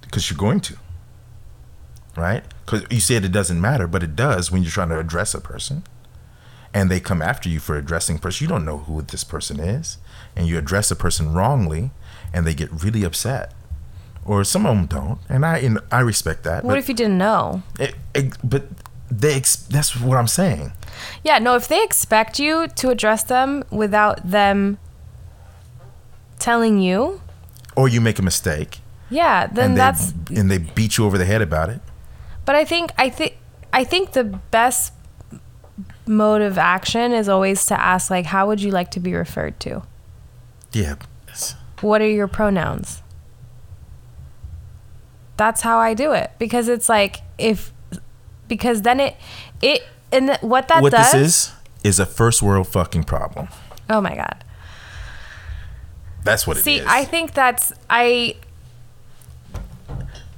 [0.00, 0.76] Because you're going to.
[2.16, 2.42] Right?
[2.64, 5.40] Because you said it doesn't matter, but it does when you're trying to address a
[5.40, 5.82] person.
[6.74, 8.44] And they come after you for addressing person.
[8.44, 9.98] You don't know who this person is.
[10.36, 11.90] And you address a person wrongly
[12.32, 13.54] and they get really upset.
[14.24, 15.18] Or some of them don't.
[15.28, 16.62] And I and I respect that.
[16.62, 17.62] What if you didn't know?
[17.78, 18.64] it, it, but
[19.10, 20.72] they ex- that's what I'm saying.
[21.24, 24.78] Yeah, no, if they expect you to address them without them
[26.38, 27.22] telling you,
[27.74, 31.16] Or you make a mistake yeah, then and they, that's and they beat you over
[31.16, 31.80] the head about it.
[32.44, 33.38] But I think I think
[33.72, 34.92] I think the best
[36.08, 39.60] mode of action is always to ask like how would you like to be referred
[39.60, 39.82] to?
[40.72, 40.96] Yeah.
[41.80, 43.02] What are your pronouns?
[45.36, 47.72] That's how I do it because it's like if
[48.48, 49.16] because then it
[49.62, 51.52] it and th- what that what does this is
[51.84, 53.48] is a first world fucking problem.
[53.88, 54.44] Oh my god.
[56.24, 56.64] That's what it is.
[56.64, 58.34] See, I think that's I.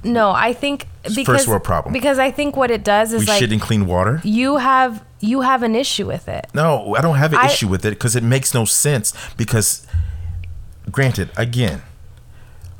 [0.03, 1.93] No, I think because first world problem.
[1.93, 4.21] because I think what it does is we like shit in clean water.
[4.23, 6.47] you have you have an issue with it.
[6.53, 9.13] No, I don't have an I- issue with it because it makes no sense.
[9.37, 9.85] Because,
[10.91, 11.81] granted, again,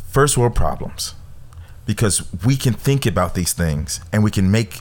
[0.10, 1.16] first world problems.
[1.86, 4.80] Because we can think about these things and we can make,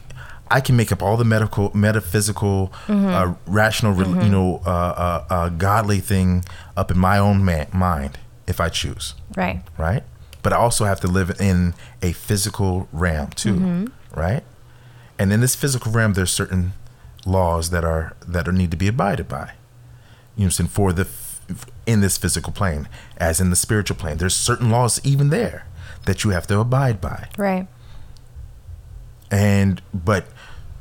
[0.50, 5.24] I can make up all the medical, metaphysical, uh, rational, re- you know, uh, uh,
[5.34, 6.44] uh, godly thing
[6.76, 9.62] up in my own ma- mind if I choose, Right.
[9.78, 10.02] right?
[10.42, 14.42] But I also have to live in a physical realm too, right?
[15.18, 16.72] And in this physical realm, there's certain
[17.30, 19.52] laws that are that are need to be abided by.
[20.36, 21.08] You know, I'm saying for the
[21.86, 25.66] in this physical plane, as in the spiritual plane, there's certain laws even there
[26.06, 27.28] that you have to abide by.
[27.36, 27.66] Right.
[29.30, 30.26] And but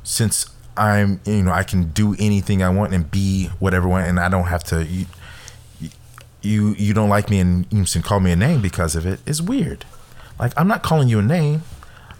[0.02, 4.08] since I'm, you know, I can do anything I want and be whatever I want,
[4.08, 4.84] and I don't have to.
[4.84, 5.06] You,
[6.42, 9.20] you, you don't like me and you can call me a name because of it.
[9.26, 9.84] It's weird.
[10.38, 11.62] Like I'm not calling you a name.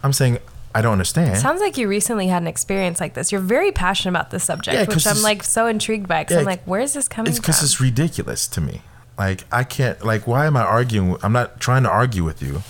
[0.03, 0.37] I'm saying
[0.73, 1.37] I don't understand.
[1.37, 3.31] Sounds like you recently had an experience like this.
[3.31, 6.23] You're very passionate about this subject, Yeah, which I'm like so intrigued by.
[6.23, 8.81] Because Yeah, I'm like, where is this coming it's because it's ridiculous to me.
[9.17, 10.03] Like I can't.
[10.05, 11.17] Like why am I arguing?
[11.21, 12.61] I'm not trying to argue with you.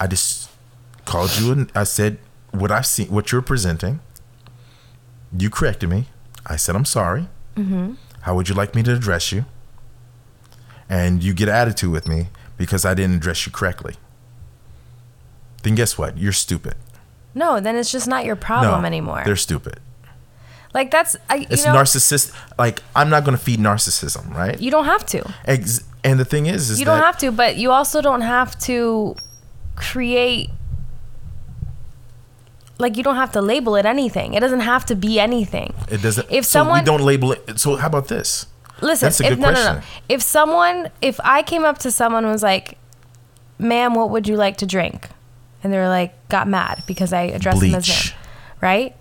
[0.00, 0.50] I just
[1.04, 2.18] called you and I said
[2.50, 4.00] what I've seen, what you're presenting.
[5.36, 6.06] You corrected me.
[6.46, 7.28] I said I'm sorry.
[7.56, 7.94] Mm-hmm.
[8.22, 9.44] How would you like me to address you?
[10.88, 13.94] And you get attitude with me because I didn't address you correctly.
[15.62, 16.16] Then guess what?
[16.18, 16.74] You're stupid.
[17.36, 19.22] No, then it's just not your problem no, anymore.
[19.24, 19.78] They're stupid.
[20.72, 22.34] Like that's I, you It's know narcissist.
[22.58, 24.58] Like I'm not going to feed narcissism, right?
[24.58, 25.32] you don't have to.
[25.44, 28.58] Ex- and the thing is, is You don't have to, but you also don't have
[28.60, 29.16] to
[29.74, 30.50] create
[32.78, 34.34] like you don't have to label it anything.
[34.34, 35.74] It doesn't have to be anything.
[35.90, 36.26] It doesn't.
[36.30, 37.60] If so someone we don't label it.
[37.60, 38.46] So how about this?
[38.80, 39.80] Listen, That's a if good no, no, no.
[40.08, 42.78] If someone, if I came up to someone and was like,
[43.58, 45.08] "Ma'am, what would you like to drink?"
[45.66, 48.16] And they were like, got mad because I addressed them as him,
[48.62, 48.94] right?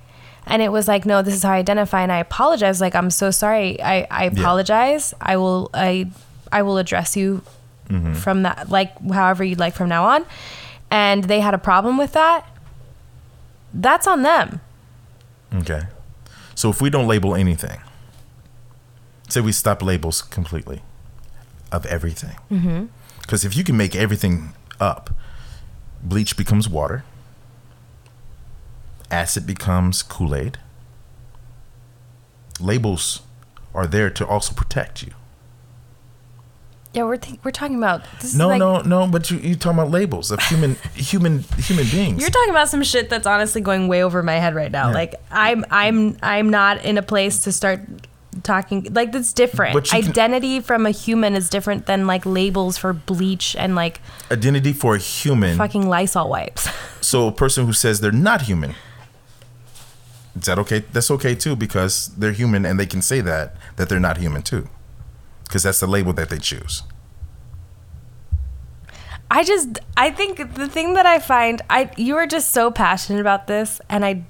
[0.46, 2.82] And it was like, no, this is how I identify, and I apologize.
[2.82, 3.82] Like, I'm so sorry.
[3.82, 5.14] I, I apologize.
[5.22, 6.10] I will, I,
[6.52, 7.42] I will address you
[7.88, 8.14] Mm-hmm.
[8.14, 10.26] from that, like however you'd like from now on.
[10.90, 12.44] And they had a problem with that.
[13.76, 14.60] That's on them.
[15.54, 15.82] Okay.
[16.56, 17.80] So if we don't label anything,
[19.30, 20.82] say we stop labels completely
[21.72, 22.38] of everything.
[22.50, 22.86] Mm-hmm.
[23.22, 25.12] Because if you can make everything up,
[26.06, 27.04] bleach becomes water,
[29.12, 30.58] acid becomes Kool Aid.
[32.60, 33.22] Labels
[33.74, 35.12] are there to also protect you.
[36.94, 38.32] Yeah, we're th- we're talking about this.
[38.32, 39.06] is No, like, no, no.
[39.06, 42.22] But you you talking about labels of human human human beings.
[42.22, 44.88] You're talking about some shit that's honestly going way over my head right now.
[44.88, 44.94] Yeah.
[44.94, 47.82] Like I'm I'm I'm not in a place to start
[48.44, 49.76] talking like that's different.
[49.76, 54.02] You can- Identity from a human is different than like labels for bleach and like
[54.32, 55.58] Identity for a human.
[55.58, 56.68] fucking Lysol wipes.
[57.02, 58.74] So a person who says they're not human,
[60.36, 60.84] is that okay?
[60.92, 64.42] That's okay too because they're human and they can say that that they're not human
[64.42, 64.68] too,
[65.44, 66.82] because that's the label that they choose.
[69.30, 73.20] I just I think the thing that I find I you are just so passionate
[73.22, 74.24] about this and I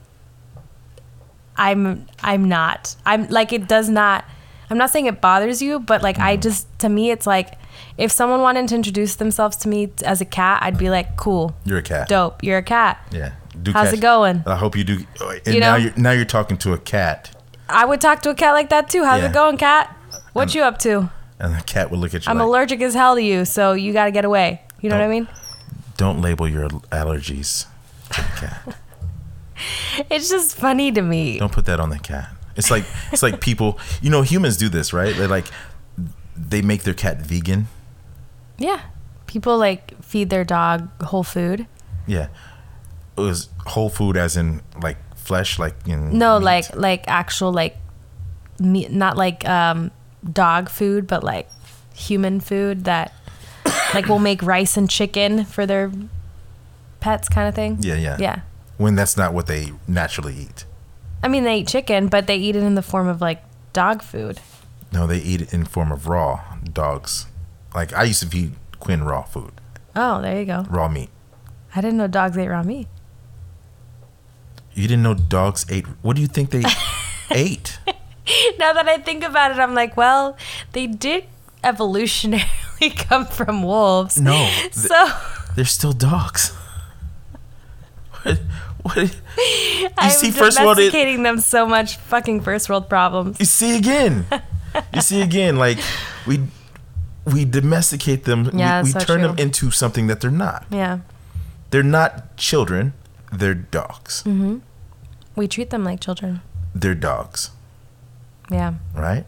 [1.58, 2.96] I'm I'm not.
[3.06, 4.26] I'm like it does not
[4.70, 6.20] I'm not saying it bothers you, but like.
[6.20, 6.42] I mm.
[6.42, 7.54] just to me it's like
[7.98, 11.56] if someone wanted to introduce themselves to me as a cat, I'd be like, "Cool.
[11.66, 12.08] You're a cat.
[12.08, 12.44] Dope.
[12.44, 13.34] You're a cat." Yeah.
[13.62, 14.44] Do How's cat- it going?
[14.46, 15.00] I hope you do.
[15.22, 15.84] Oh, and You now know?
[15.84, 17.32] you're now you're talking to a cat,
[17.70, 19.04] I would talk to a cat like that too.
[19.06, 19.30] How's Yeah.
[19.30, 19.96] it going, cat?
[20.34, 21.10] What you up to?
[21.38, 23.74] and the cat will look at you I'm like, allergic as hell to you, so
[23.74, 24.62] you got to get away.
[24.80, 25.28] You know what I mean?
[25.98, 27.66] "Don't label your allergies
[28.12, 28.78] to the cat.
[30.10, 31.40] It's just funny to me.
[31.40, 33.80] Don't put that on the cat." It's like it's like people.
[34.02, 35.16] You know, humans do this, right?
[35.16, 35.46] They like
[36.36, 37.68] they make their cat vegan.
[38.58, 38.82] Yeah.
[39.28, 41.68] People like feed their dog whole food.
[42.08, 42.28] Yeah.
[43.18, 46.46] It was whole food, as in like flesh, like in No, meat.
[46.46, 47.78] like like actual like
[48.60, 49.92] meat, not like um
[50.32, 51.50] dog food, but like
[51.94, 53.14] human food that
[53.94, 55.92] like will make rice and chicken for their
[57.00, 57.78] pets kind of thing.
[57.82, 58.18] Yeah, yeah.
[58.20, 58.40] Yeah.
[58.78, 60.66] When that's not what they naturally eat.
[61.24, 64.02] I mean, they eat chicken, but they eat it in the form of like dog
[64.02, 64.40] food.
[64.92, 67.26] No, they eat it in form of raw dogs.
[67.74, 69.52] Like I used to feed Quinn raw food,
[69.96, 70.66] Oh, there you go.
[70.70, 71.10] raw meat.
[71.76, 72.88] I didn't know dogs ate raw meat.
[74.74, 75.86] You didn't know dogs ate.
[76.02, 76.64] What do you think they
[77.32, 77.80] ate?
[78.60, 80.38] now that I think about it, I'm like, well,
[80.74, 81.26] they did
[81.64, 84.20] evolutionarily come from wolves.
[84.20, 85.08] No, th- So
[85.56, 86.54] They're still dogs.
[88.86, 88.96] What?
[88.98, 89.94] What?
[89.98, 93.40] I'm see, first world domesticating them so much fucking first world problems.
[93.40, 94.26] You see again.
[94.94, 95.58] You see again.
[95.58, 95.80] Like
[96.28, 96.42] we
[97.26, 98.52] we domesticate them.
[98.54, 100.66] Yeah, we we so turn them into something that they're not.
[100.70, 101.00] Yeah.
[101.72, 102.94] They're not children.
[103.34, 104.22] They're dogs.
[104.24, 104.58] Mm-hmm.
[105.36, 106.42] We treat them like children.
[106.74, 107.50] They're dogs,
[108.52, 108.76] Yeah.
[108.94, 109.26] right?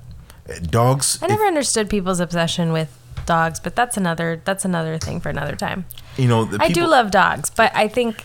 [0.63, 1.19] Dogs.
[1.21, 2.89] I never understood people's obsession with
[3.25, 5.85] dogs, but that's another that's another thing for another time.
[6.15, 8.23] you know, the I do love dogs, but I think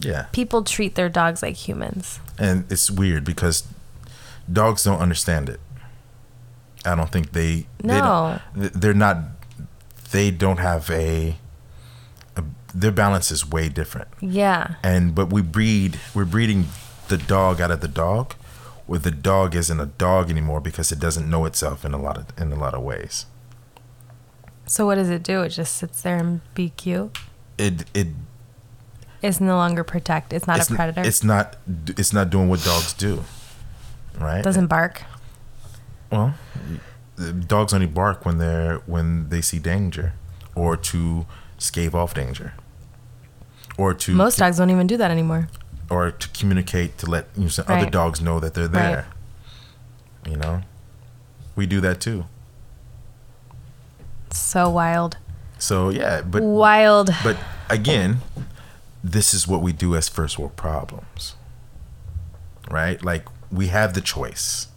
[0.00, 2.20] Yeah, people treat their dogs like humans.
[2.38, 3.64] and it's weird because
[4.50, 5.60] dogs don't understand it.
[6.84, 7.66] I don't think they.
[7.78, 8.38] They No.
[8.54, 9.18] don't, they're not.
[10.12, 11.36] They don't have a,
[12.36, 12.44] a.
[12.74, 14.08] Their balance is way different.
[14.20, 14.74] Yeah.
[14.82, 16.66] and but we breed we're breeding
[17.08, 18.34] the dog out of the dog
[18.86, 22.16] where the dog isn't a dog anymore because it doesn't know itself in a lot
[22.16, 23.26] of in a lot of ways
[24.66, 25.42] So what does it do?
[25.42, 27.16] It just sits there and be cute.
[27.58, 28.08] it it
[29.22, 30.32] It's no longer protect.
[30.32, 31.02] It's not it's, a predator.
[31.02, 31.56] it's not
[31.88, 33.24] it's not doing what dogs do
[34.18, 35.02] right doesn't bark.
[36.10, 36.34] well
[37.46, 40.12] dogs only bark when they're when they see danger
[40.54, 41.26] or to
[41.58, 42.52] scave off danger
[43.76, 45.48] or to Most dogs don't even do that anymore.
[45.90, 47.92] or to communicate to let you know, some other Right.
[47.92, 48.72] dogs know that they're Right.
[48.72, 49.06] there
[50.26, 50.62] you know
[51.56, 52.24] we do that too
[54.30, 55.16] So wild.
[55.58, 57.10] so yeah but wild.
[57.24, 57.36] But
[57.68, 58.20] again,
[59.02, 61.36] this is what we do as first world problems.
[62.70, 63.02] Right?
[63.04, 64.68] Like we have the choice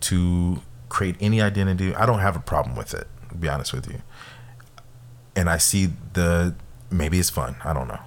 [0.00, 1.94] to create any identity.
[1.94, 4.02] I don't have a problem with it, to be honest with you.
[5.34, 6.54] And I see the
[6.90, 8.00] maybe it's fun, I don't know.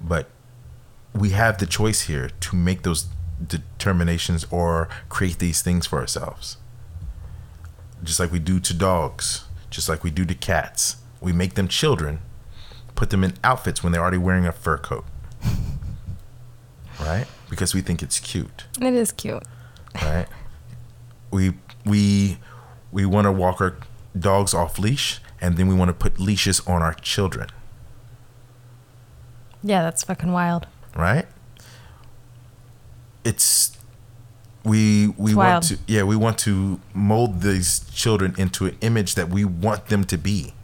[0.00, 0.28] But
[1.14, 3.06] we have the choice here to make those
[3.46, 6.56] determinations or create these things for ourselves.
[8.02, 10.96] Just like we do to dogs, just like we do to cats.
[11.20, 12.20] We make them children
[12.94, 15.04] put them in outfits when they're already wearing a fur coat.
[17.00, 17.26] Right?
[17.50, 19.42] Because we think it's cute, It is cute.
[19.96, 20.26] right?
[21.30, 22.38] we we
[22.92, 23.76] we want to walk our
[24.18, 27.48] dogs off leash and then we want to put leashes on our children,
[29.62, 30.66] Yeah, that's fucking wild.
[30.94, 31.26] right?
[33.24, 33.76] It's
[34.64, 35.62] we we It's want wild.
[35.64, 40.04] to yeah, we want to mold these children into an image that we want them
[40.04, 40.54] to be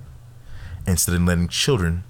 [0.87, 2.05] instead of letting children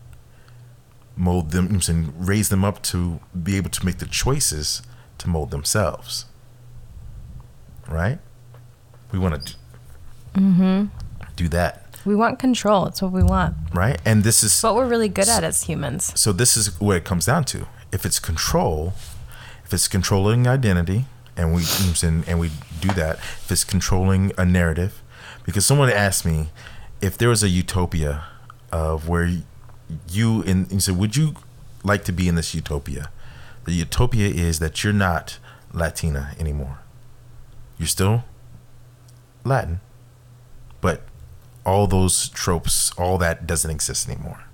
[1.18, 4.82] mold them and raise them up to be able to make the choices
[5.18, 6.24] to mold themselves.
[7.88, 8.18] Right?
[9.12, 9.54] We want to
[10.34, 10.84] Mm-hmm.
[11.34, 12.86] do that, We want control.
[12.86, 13.56] It's what we want.
[13.74, 13.98] right?
[14.04, 16.12] And this is It's what we're really good at as humans.
[16.14, 17.66] so this is what it comes down to.
[17.90, 18.92] If it's control,
[19.64, 21.06] if it's controlling identity,
[21.36, 21.62] and we
[22.02, 22.50] and we
[22.80, 25.02] do that, if it's controlling a narrative,
[25.44, 26.50] because someone asked me
[27.00, 28.24] if there was a utopia
[28.70, 29.38] of where
[30.08, 31.34] you and you said, would you
[31.84, 33.10] like to be in this utopia?
[33.64, 35.38] The utopia is that you're not
[35.72, 36.78] Latina anymore.
[37.78, 38.24] You're still
[39.44, 39.80] Latin,
[40.80, 41.02] but
[41.64, 44.44] all those tropes, all that doesn't exist anymore.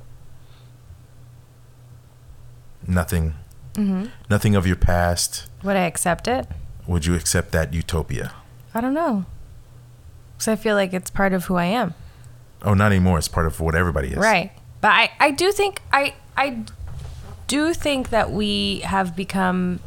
[2.87, 3.35] Nothing,
[3.74, 4.07] Mm-hmm.
[4.30, 5.47] nothing of your past.
[5.64, 6.47] Would I accept it?
[6.87, 8.32] Would you accept that utopia?
[8.74, 9.24] I don't know.
[10.35, 11.95] Because I feel like it's part of who I am.
[12.62, 13.18] Oh, not anymore.
[13.18, 14.16] It's part of what everybody is.
[14.16, 14.53] Right.
[14.85, 16.62] But I, I do think I I
[17.47, 19.80] do think that we have become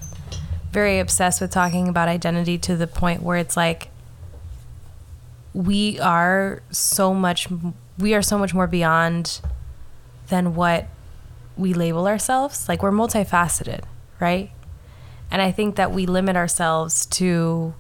[0.71, 3.89] very obsessed with talking about identity to the point where it's like
[5.53, 7.47] we are so much
[7.99, 9.39] we are so much more beyond
[10.29, 10.87] than what
[11.55, 12.67] we label ourselves.
[12.67, 13.83] Like we're multifaceted,
[14.19, 14.49] right?
[15.29, 17.75] And I think that we limit ourselves to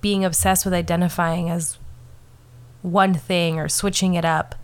[0.00, 1.76] being obsessed with identifying as
[2.80, 4.54] one thing or switching it up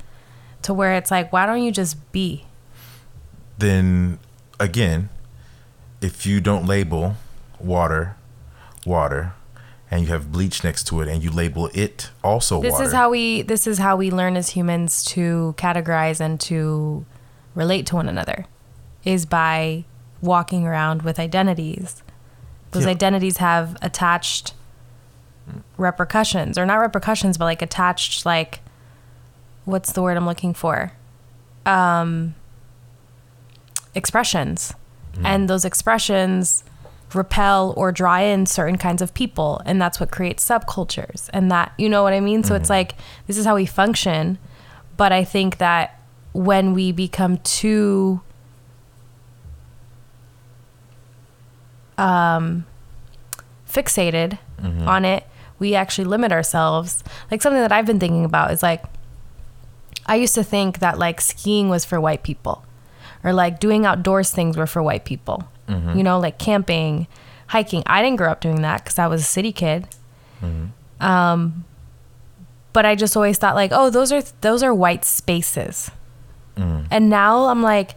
[0.62, 2.44] to where it's like, why don't you just be?
[3.58, 4.18] Then
[4.60, 5.08] again,
[6.00, 7.16] if you don't label
[7.58, 8.16] water,
[8.86, 9.32] water,
[9.90, 12.84] and you have bleach next to it, and you label it also This water.
[12.84, 17.04] is how we this is how we learn as humans to categorize and to
[17.54, 18.44] relate to one another
[19.04, 19.84] is by
[20.20, 22.02] walking around with identities.
[22.72, 22.90] Those Yeah.
[22.90, 24.52] identities have attached
[25.78, 28.60] repercussions or not repercussions but like attached like
[29.68, 30.92] what's the word I'm looking for?
[31.66, 32.34] Um
[33.94, 34.74] expressions.
[35.24, 36.62] And those expressions
[37.14, 41.72] repel or draw in certain kinds of people and that's what creates subcultures and that
[41.78, 42.94] you know what i mean so it's like
[43.26, 44.36] this is how we function
[44.98, 45.98] but i think that
[46.34, 48.20] when we become too
[51.96, 52.66] um
[53.68, 54.38] fixated
[54.86, 55.24] on it,
[55.58, 57.04] we actually limit ourselves.
[57.30, 58.82] Like something that I've been thinking about is like,
[60.08, 62.64] I used to think that like skiing was for white people
[63.22, 65.44] or like doing outdoors things were for white people.
[65.68, 65.98] Mm-hmm.
[65.98, 67.06] You know, like camping,
[67.48, 67.82] hiking.
[67.86, 69.86] I didn't grow up doing that because I was a city kid.
[70.42, 71.04] Mm-hmm.
[71.04, 71.64] Um,
[72.72, 75.90] but I just always thought like, oh, those are those are white spaces.
[76.56, 76.86] Mm.
[76.90, 77.94] And now I'm like,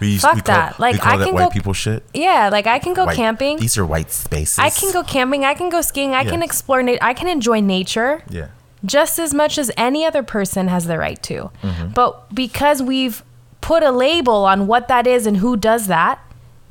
[0.00, 0.78] We, Fuck we call, that.
[0.80, 2.02] Like, I that can white go- people shit.
[2.14, 3.58] yeah, like I can go White- camping.
[3.58, 4.58] These are white spaces.
[4.58, 5.44] I can go camping.
[5.44, 6.14] I can go skiing.
[6.14, 6.82] I can explore.
[6.82, 8.48] Na- I can enjoy nature Yeah.
[8.84, 11.50] Just as much as any other person has the right to.
[11.62, 11.88] Mm-hmm.
[11.88, 13.22] But because we've
[13.60, 16.18] put a label on what that is and who does that,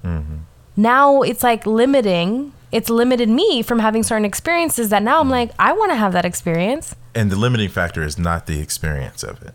[0.03, 0.38] Mm-hmm.
[0.78, 2.53] now it's like limiting.
[2.72, 5.20] It's limited me from having certain experiences that now.
[5.20, 6.95] I'm like, I want to have that experience.
[7.14, 9.53] And the limiting factor is not the experience of it.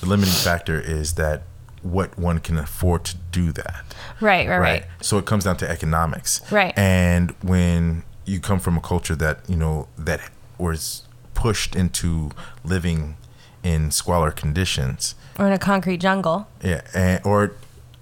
[0.00, 1.42] The limiting factor is that
[1.82, 3.82] what one can afford to do that.
[4.20, 4.84] Right, right, right.
[5.00, 6.40] So it comes down to economics.
[6.52, 6.72] Right.
[6.78, 10.20] And when you come from a culture that, you know, that
[10.56, 11.02] was
[11.34, 12.30] pushed into
[12.64, 13.16] living
[13.62, 16.46] in squalor conditions, Or in a concrete jungle.
[16.62, 17.52] yeah, and, or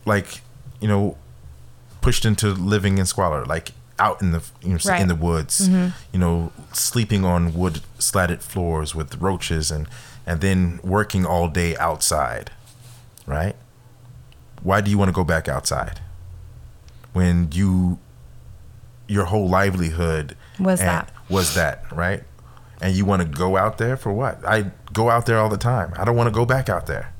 [0.04, 0.40] like,
[0.80, 1.16] you know,
[2.00, 5.00] pushed into living in squalor, like out in the you know, Right.
[5.00, 5.88] in the woods, mm-hmm.
[6.12, 9.86] you know, sleeping on wood slatted floors with roaches and
[10.26, 12.50] and then working all day outside,
[13.26, 13.54] right?
[14.62, 16.00] Why do you want to go back outside
[17.12, 17.98] when you
[19.08, 21.10] your whole livelihood Was that.
[21.28, 22.22] was that right?
[22.82, 24.44] And you want to go out there for what?
[24.44, 25.92] I go out there all the time.
[25.96, 27.14] I don't want to go back out there.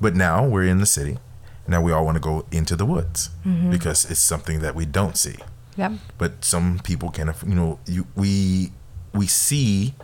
[0.00, 1.18] But now we're in the city.
[1.66, 3.70] Now we all want to go into the woods mm-hmm.
[3.70, 5.36] because it's something that we don't see.
[5.76, 5.92] Yep.
[6.18, 8.72] But some people can, you know, you we
[9.14, 9.94] we see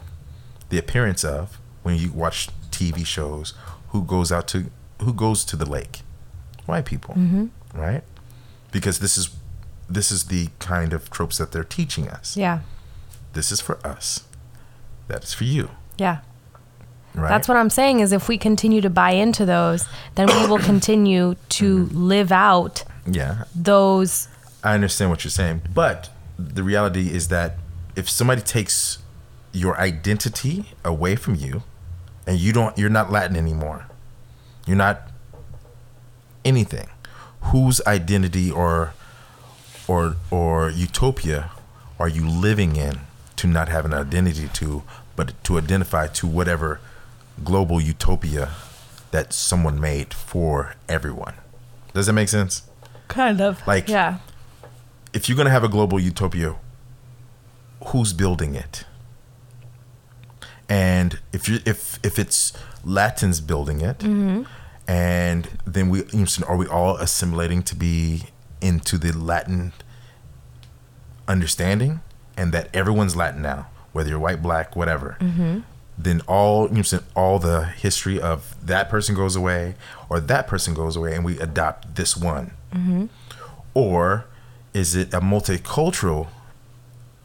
[0.71, 3.55] the appearance of when you watch TV shows
[3.89, 4.71] who goes out to
[5.03, 6.01] who goes to the lake,
[6.67, 7.47] white people, mm-hmm.
[7.79, 8.03] right?
[8.73, 9.31] Because this is
[9.89, 12.37] this is the kind of tropes that they're teaching us.
[12.37, 12.61] Yeah.
[13.33, 14.25] This is for us.
[15.09, 16.19] That is for you, Yeah.
[17.15, 17.29] right?
[17.29, 20.59] That's what I'm saying is if we continue to buy into those, then we will
[20.73, 21.97] continue to Mm-hmm.
[22.09, 24.29] live out Yeah, those
[24.63, 27.57] I understand what you're saying, but the reality is that
[27.97, 28.99] if somebody takes
[29.53, 31.63] your identity away from you,
[32.27, 33.87] and you don't, you're not Latin anymore.
[34.67, 35.11] You're not
[36.45, 36.89] anything.
[37.53, 38.95] Whose identity or
[39.87, 41.51] or or utopia
[41.99, 43.01] are you living in
[43.37, 44.82] to not have an identity to,
[45.16, 46.80] but to identify to whatever
[47.43, 48.51] global utopia
[49.11, 51.35] that someone made for everyone?
[51.93, 52.62] Does that make sense?
[53.07, 54.18] kind of Like- yeah.
[55.12, 56.57] if you're gonna have a global utopia,
[57.89, 58.85] who's building it?
[60.68, 64.43] And if you if if it's Latins building it, mm-hmm.
[64.89, 66.03] and then we
[66.49, 68.24] are we all assimilating to be
[68.61, 69.72] into the Latin
[71.28, 72.01] understanding,
[72.37, 75.16] and that everyone's Latin now, whether you're white, black, whatever.
[75.20, 75.61] Mm-hmm.
[75.97, 79.76] Then all you know, all the history of that person goes away,
[80.09, 82.51] or that person goes away, and we adopt this one.
[82.72, 83.07] Mm-hmm.
[83.74, 84.26] Or
[84.72, 86.28] is it a multicultural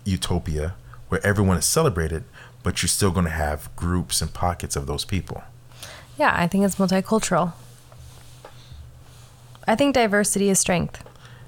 [0.05, 0.75] utopia
[1.07, 2.23] where everyone is celebrated,
[2.61, 5.43] but you're still going to have groups and pockets of those people?
[6.17, 7.53] Yeah, I think it's multicultural.
[9.67, 11.03] I think diversity is strength.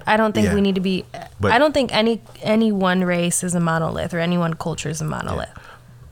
[0.06, 0.54] I don't think Yeah.
[0.54, 1.04] we need to be
[1.40, 4.88] But- I don't think any any one race is a monolith or any one culture
[4.88, 5.50] is a monolith.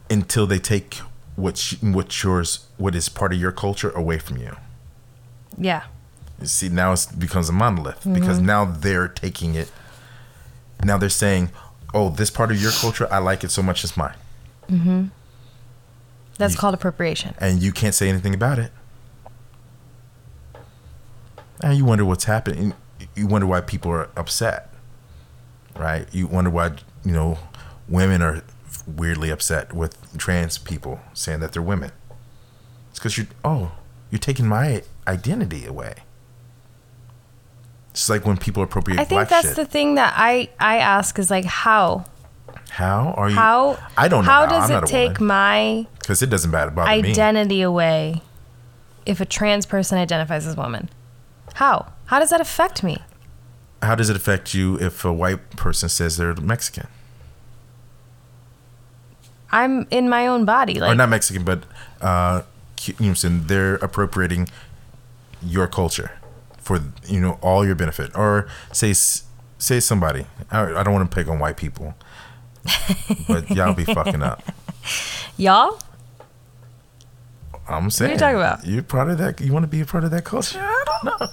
[0.08, 1.00] Until they take
[1.36, 4.56] what's what's yours, what is part of your culture away from you.
[5.56, 5.82] Yeah.
[6.40, 8.46] You see, now it becomes a monolith because mm-hmm.
[8.46, 9.70] now they're taking it.
[10.82, 11.50] Now they're saying,
[11.92, 14.14] "Oh, this part of your culture, I like it so much, it's mine,"
[14.70, 15.04] mm-hmm.
[16.38, 17.34] That's You- called appropriation.
[17.38, 18.72] and you can't say anything about it.
[21.62, 22.72] And you wonder what's happening.
[23.14, 24.72] You wonder why people are upset,
[25.76, 26.06] right?
[26.12, 26.72] You wonder why
[27.04, 27.38] you know
[27.88, 28.42] women are
[28.86, 31.92] weirdly upset with trans people saying that they're women.
[32.90, 33.72] It's because you're oh,
[34.10, 35.94] you're taking my identity away.
[37.90, 39.56] It's like when people appropriate I think that's shit.
[39.56, 42.04] the thing that I I ask is like how
[42.70, 43.34] how are you?
[43.34, 44.30] how I don't know.
[44.30, 44.66] how how.
[44.66, 45.26] does it take woman.
[45.26, 47.10] my Because it doesn't bother bother me.
[47.10, 48.22] identity away
[49.06, 50.88] if a trans person identifies as woman?
[51.54, 51.92] How?
[52.10, 52.98] How does that affect me?
[53.82, 56.88] How does it affect you if a white person says they're Mexican?
[59.52, 60.80] I'm in my own body.
[60.80, 61.62] Like or not Mexican, but
[62.00, 62.42] uh,
[62.82, 63.42] you know, what I'm saying?
[63.46, 64.48] they're appropriating
[65.40, 66.10] your culture
[66.58, 68.10] for you know all your benefit.
[68.16, 70.26] Or say say somebody.
[70.50, 71.94] I, I don't want to pick on white people,
[73.28, 74.42] but y'all be fucking up.
[75.36, 75.78] y'all?
[77.68, 78.10] I'm saying.
[78.10, 78.66] What are you talking about?
[78.66, 79.40] You're part of that.
[79.40, 80.58] You want to be a part of that culture?
[80.60, 81.28] I don't know.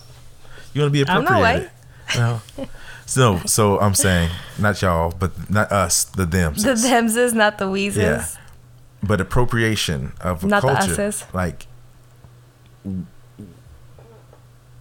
[0.77, 1.69] You want to be I'm not white.
[2.15, 2.41] No.
[3.07, 6.53] So, so I'm saying, not y'all, but not us, the them.
[6.53, 7.95] The thems is not the weeses.
[7.95, 8.27] Yeah.
[9.01, 11.25] But appropriation of a Not the culture, us's.
[11.33, 11.65] like,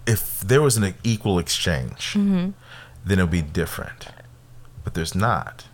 [0.06, 2.50] if there was an equal exchange, Mm-hmm.
[3.04, 4.08] then it would be different.
[4.84, 5.64] But there's not.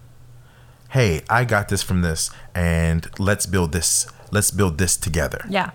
[0.90, 4.06] Hey, I got this from this, and let's build this.
[4.30, 5.44] Let's build this together.
[5.48, 5.70] Yeah.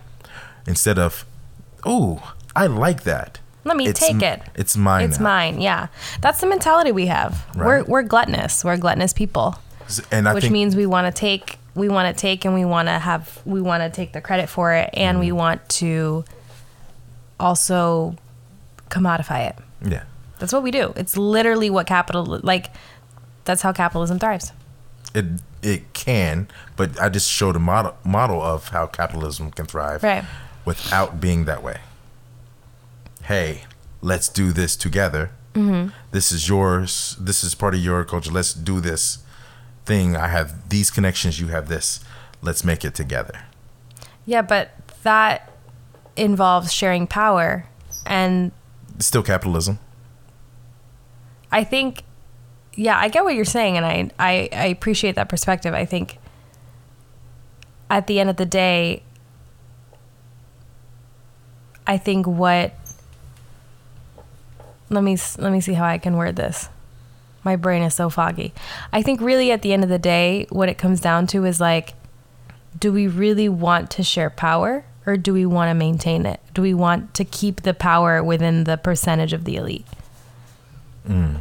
[0.66, 1.26] Instead of,
[1.86, 3.40] oh, I like that.
[3.68, 4.42] Let me It's take it.
[4.56, 5.06] It's mine.
[5.10, 5.24] It's now.
[5.26, 5.62] mine.
[5.62, 5.88] Yeah.
[6.22, 7.46] That's the mentality we have.
[7.56, 8.64] We're we're gluttonous.
[8.64, 9.56] We're gluttonous people.
[10.12, 12.66] And I which think means we want to take we want to take and we
[12.66, 15.38] want to have we want to take the credit for it and we Mm-hmm.
[15.38, 16.26] want to
[17.40, 18.16] also
[18.90, 19.56] commodify it
[19.86, 20.04] yeah.
[20.40, 22.72] that's what we do it's literally what capital like
[23.46, 24.52] that's how capitalism thrives
[25.14, 25.26] it
[25.64, 30.24] it can, but I just showed a model model of how capitalism can thrive Right.
[30.66, 31.78] without being that way.
[33.28, 33.64] Hey,
[34.02, 35.32] let's do this together.
[35.54, 35.90] Mm-hmm.
[36.12, 37.18] This is yours.
[37.20, 38.32] This is part of your culture.
[38.32, 39.20] Let's do this
[39.86, 40.16] thing.
[40.16, 41.40] I have these connections.
[41.40, 42.00] You have this.
[42.42, 43.42] Let's make it together.
[44.26, 44.72] yeah but
[45.04, 45.52] that
[46.16, 47.66] involves sharing power
[48.06, 48.52] and
[48.96, 49.80] It's still capitalism.
[51.52, 52.04] I think,
[52.76, 55.74] yeah, I get what you're saying, and I, I, I appreciate that perspective.
[55.74, 56.18] I think
[57.90, 59.04] at the end of the day,
[61.86, 62.74] I think what
[64.90, 66.70] let me let me see how I can word this.
[67.44, 68.54] My brain is so foggy.
[68.92, 71.62] I think really at the end of the day, what it comes down to is
[71.62, 71.94] like,
[72.78, 76.42] do we really want to share power, or do we want to maintain it?
[76.54, 79.86] Do we want to keep the power within the percentage of the elite?
[81.08, 81.40] Mm.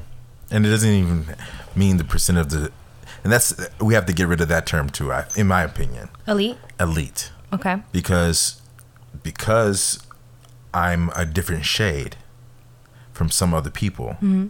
[0.51, 1.27] And it doesn't even
[1.75, 2.71] mean the percent of the.
[3.25, 5.13] And that's we have to get rid of that term too.
[5.13, 6.59] I, in my opinion, Elite.
[6.79, 7.33] elite.
[7.53, 7.79] Okay.
[7.91, 8.61] because
[9.23, 10.01] because
[10.73, 12.17] I'm a different shade
[13.17, 14.09] from some other people.
[14.21, 14.49] Mm-hmm.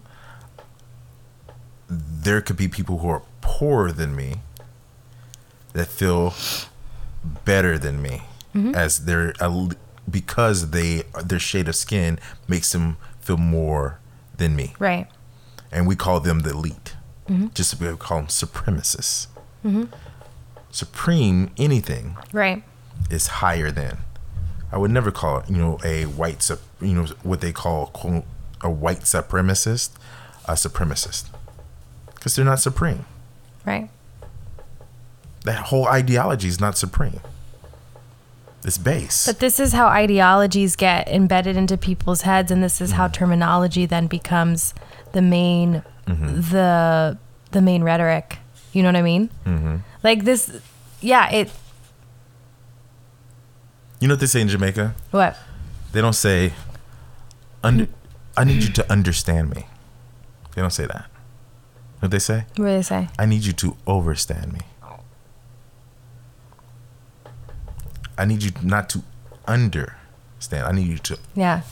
[1.88, 4.36] There could be people who are poorer than me
[5.72, 6.34] that feel
[7.44, 8.22] better than me
[8.54, 8.74] mm-hmm.
[8.74, 9.72] as their el-
[10.10, 13.98] because they their shade of skin makes them feel more
[14.36, 15.06] than me, Right.
[15.72, 16.96] and we call them the elite.
[17.28, 17.48] Mm-hmm.
[17.54, 19.28] Just we call them supremacists.
[20.70, 22.62] Supreme anything Right.
[23.10, 23.98] is higher than.
[24.72, 27.86] I would never call it, you know, a white, sup- you know, what they call
[27.86, 28.24] quote,
[28.62, 29.90] a white supremacist,
[30.46, 31.26] a supremacist,
[32.14, 33.04] because they're not supreme.
[33.64, 33.90] Right.
[35.44, 37.20] That whole ideology is not supreme.
[38.64, 39.26] It's base.
[39.26, 43.86] But this is how ideologies get embedded into people's heads, and this is how terminology
[43.86, 44.74] then becomes
[45.12, 47.16] the main, the
[47.52, 48.38] the main rhetoric.
[48.72, 49.30] You know what I mean?
[49.44, 49.76] Mm-hmm.
[50.02, 50.50] Like this,
[51.00, 51.30] yeah.
[51.30, 51.50] It
[54.00, 54.94] you know what they say in Jamaica?
[55.10, 55.36] what?
[55.92, 56.52] They don't say,
[57.62, 57.88] under,
[58.36, 59.66] "I need you to understand me."
[60.54, 61.06] They don't say that.
[62.00, 62.44] What they say?
[62.56, 63.08] What do they say?
[63.18, 64.60] I need you to overstand me.
[68.18, 69.02] I need you not to
[69.46, 70.66] understand.
[70.66, 71.62] I need you to Yeah.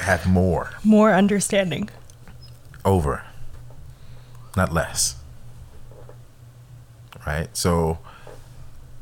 [0.00, 1.88] have more More understanding.
[2.84, 3.22] over,
[4.56, 5.16] not less.
[7.26, 7.48] Right?
[7.56, 7.98] So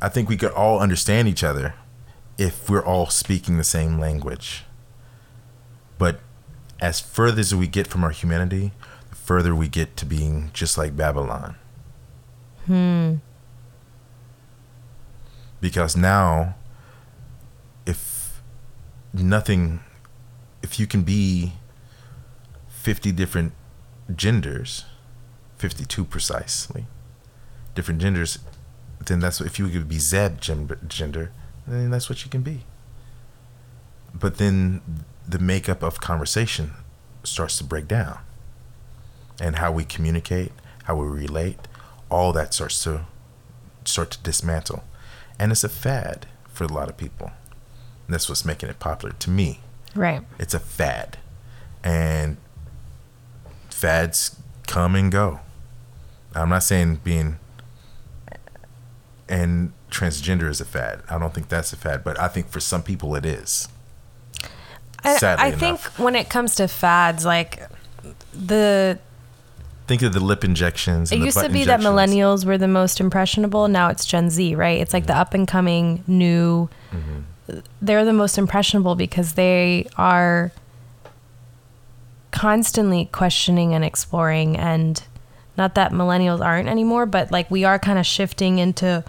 [0.01, 1.75] I think we could all understand each other
[2.39, 4.65] if we're all speaking the same language.
[5.99, 6.21] But
[6.85, 8.71] as further as we get from our humanity,
[9.09, 11.57] the further we get to being just like Babylon.
[12.67, 13.15] Hmm.
[15.63, 16.57] Because now,
[17.87, 18.43] if
[19.15, 19.81] nothing,
[20.63, 21.55] if you can be
[22.69, 23.55] 50 different
[24.15, 24.85] genders,
[25.57, 26.85] 52 precisely,
[27.75, 28.41] different genders,
[29.07, 31.33] then that's what, if you could be Zeb gender,
[31.67, 32.67] then that's what you can be.
[34.13, 34.83] But then
[35.29, 36.73] the makeup of conversation
[37.23, 38.19] starts to break down.
[39.41, 40.53] And how we communicate,
[40.85, 41.59] how we relate,
[42.11, 43.07] all that starts to
[43.85, 44.85] start to dismantle.
[45.39, 47.33] And it's a fad for a lot of people.
[48.07, 49.15] And that's what's making it popular.
[49.19, 49.61] To me,
[49.95, 50.23] Right.
[50.39, 51.19] it's a fad.
[51.83, 52.37] And
[53.71, 55.41] fads come and go.
[56.35, 57.39] I'm not saying being
[59.29, 61.03] and transgender is a fad.
[61.09, 63.69] I don't think that's a fad, but I think for some people it is.
[65.05, 65.99] I, Sadly I think enough.
[65.99, 67.63] when it comes to fads, like
[68.33, 68.99] the
[69.87, 71.13] Think of the lip injections.
[71.13, 73.69] it the used to be that millennials were the most impressionable.
[73.69, 74.81] Now it's Gen Z, right?
[74.81, 75.21] It's like the mm-hmm.
[75.21, 76.71] up and coming new.
[76.91, 77.61] Mm-hmm.
[77.83, 80.53] They're the most impressionable because they are
[82.35, 85.05] constantly questioning and exploring and
[85.57, 89.05] not that millennials aren't anymore but like we are kind of shifting into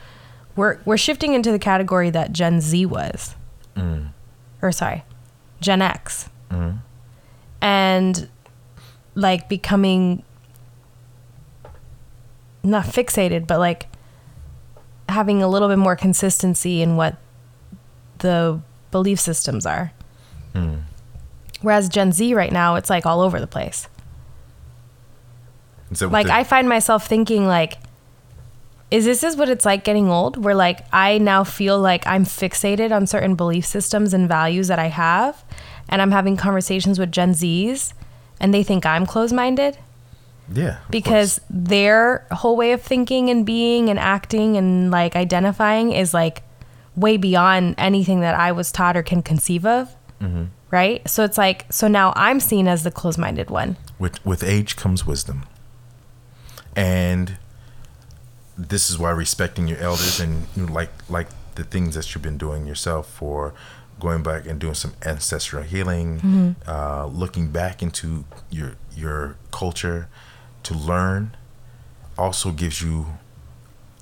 [0.55, 3.33] we're we're shifting into the category that Gen Z was
[3.75, 4.09] mm.
[4.61, 5.03] or sorry
[5.61, 6.29] Gen X
[7.61, 8.29] and
[9.15, 10.23] like becoming
[12.63, 13.87] not fixated, but like
[15.09, 17.17] having a little bit more consistency in what
[18.19, 18.59] the
[18.91, 19.91] belief systems are.
[21.61, 23.87] Whereas Gen Z right now, it's like all over the place.
[25.89, 27.77] What Like the- I find myself thinking like
[28.91, 32.23] is this is what it's like getting old where like I now feel like I'm
[32.23, 35.43] fixated on certain belief systems and values that I have
[35.89, 37.93] and I'm having conversations with Gen Zs
[38.39, 39.77] and they think I'm closed-minded
[40.53, 41.47] yeah, because course.
[41.49, 46.43] their whole way of thinking and being and acting and like identifying is like
[46.95, 49.95] way beyond anything that I was taught or can conceive of.
[50.21, 50.45] Mm-hmm.
[50.71, 51.07] Right?
[51.09, 53.77] So it's like so now I'm seen as the closed-minded one.
[53.97, 55.45] with with age comes wisdom,
[56.75, 57.37] and
[58.57, 62.21] this is why respecting your elders and you know, like like the things that you've
[62.23, 63.53] been doing yourself for
[63.99, 70.07] going back and doing some ancestral healing, uh, looking back into your your culture
[70.63, 71.35] to learn,
[72.17, 73.05] also gives you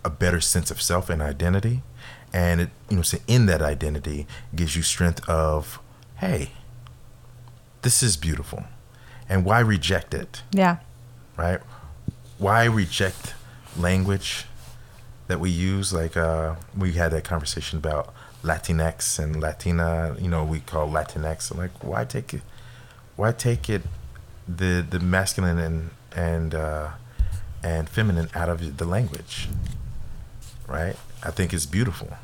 [0.06, 1.82] a better sense of self and identity,
[2.32, 5.80] and it you know so in that identity gives you strength of
[6.18, 6.52] hey,
[7.82, 8.64] this is beautiful,
[9.30, 10.42] and why reject it?
[10.52, 10.78] Yeah.
[11.38, 11.60] right?
[12.38, 13.34] Why reject
[13.78, 14.46] language
[15.28, 15.94] that we use?
[15.94, 18.14] Like uh, we had that conversation about
[18.44, 20.16] Latinx and Latina.
[20.20, 21.52] You know, we call Latinx.
[21.52, 22.42] I'm like, why take it?
[23.16, 23.84] Why take it
[24.48, 26.92] the the masculine and and uh,
[27.64, 29.50] and feminine out of the language?
[30.68, 30.96] Right?
[31.24, 32.18] I think it's beautiful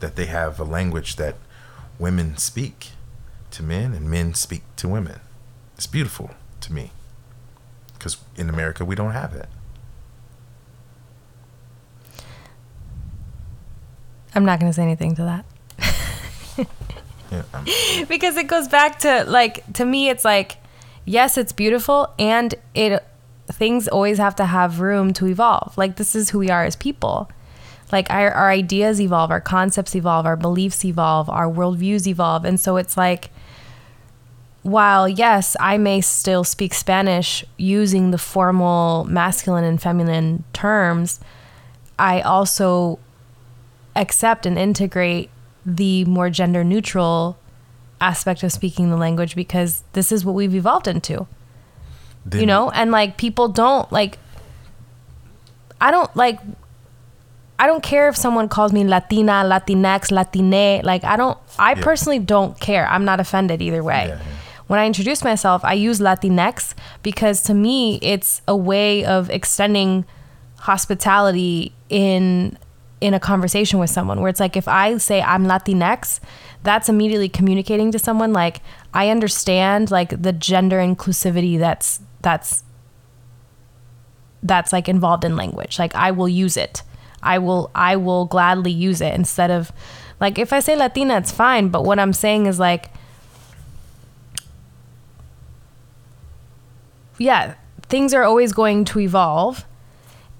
[0.00, 1.36] that they have a language that
[1.98, 2.90] women speak
[3.50, 5.20] to men and men speak to women.
[5.76, 6.90] It's beautiful to me
[7.94, 9.48] because in America we don't have it.
[14.36, 15.44] I'm not going to say anything to that.
[17.32, 20.58] Yeah, because it goes back to like to me it's like
[21.04, 23.02] yes it's beautiful and it
[23.50, 25.76] things always have to have room to evolve.
[25.76, 27.28] Like this is who we are as people.
[27.90, 32.44] Like our, our ideas evolve our concepts evolve our beliefs evolve our worldviews evolve.
[32.44, 33.30] And so it's like
[34.62, 41.20] while yes i may still speak spanish using the formal masculine and feminine terms
[42.00, 42.98] i also
[43.96, 45.30] accept and integrate
[45.64, 47.36] the more gender neutral
[48.00, 51.26] aspect of speaking the language because this is what we've evolved into
[52.34, 54.18] you know and like people don't like
[55.80, 56.38] i don't like
[57.58, 61.82] i don't care if someone calls me latina latinx latine like i don't i Yeah.
[61.82, 64.22] personally don't care i'm not offended either way Yeah, yeah.
[64.66, 66.74] when i introduce myself i use latinx
[67.04, 70.04] because to me it's a way of extending
[70.58, 72.58] hospitality in
[73.00, 76.20] in a conversation with someone where it's like if I say I'm Latinx,
[76.62, 78.60] that's immediately communicating to someone like
[78.94, 82.64] I understand like the gender inclusivity that's that's
[84.42, 85.78] that's like involved in language.
[85.78, 86.82] Like I will use it.
[87.22, 89.72] I will I will gladly use it instead of
[90.18, 92.90] like if I say Latina it's fine, but what I'm saying is like
[97.18, 99.64] yeah, things are always going to evolve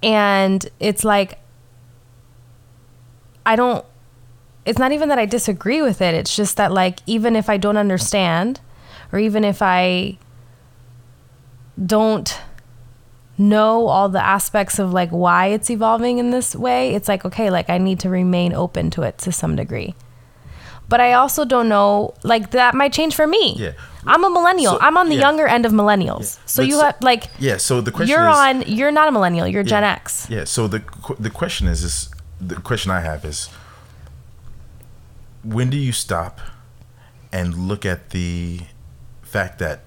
[0.03, 1.39] and it's like
[3.47, 3.85] I don't
[4.67, 6.13] it's not even that I disagree with it.
[6.13, 8.61] It's just that like even if I don't understand
[9.13, 10.19] or even if I
[11.85, 12.39] don't
[13.39, 17.49] know all the aspects of like why it's evolving in this way, it's like okay,
[17.49, 19.95] like I need to remain open to it to some degree.
[20.89, 23.55] But I also don't know like that might change for me.
[23.57, 23.73] Yeah.
[24.07, 24.75] I'm a millennial.
[24.75, 25.21] So- I'm on the yeah.
[25.21, 26.39] younger end of millennials.
[26.47, 27.57] So But you so- have like yeah.
[27.59, 30.27] So the question you're is, on you're not a millennial, you're Gen X.
[30.29, 30.45] Yeah.
[30.45, 30.83] So the
[31.21, 32.09] the question is is
[32.41, 33.49] the question I have is
[35.43, 36.41] when do you stop
[37.33, 38.61] and look at the
[39.23, 39.81] fact that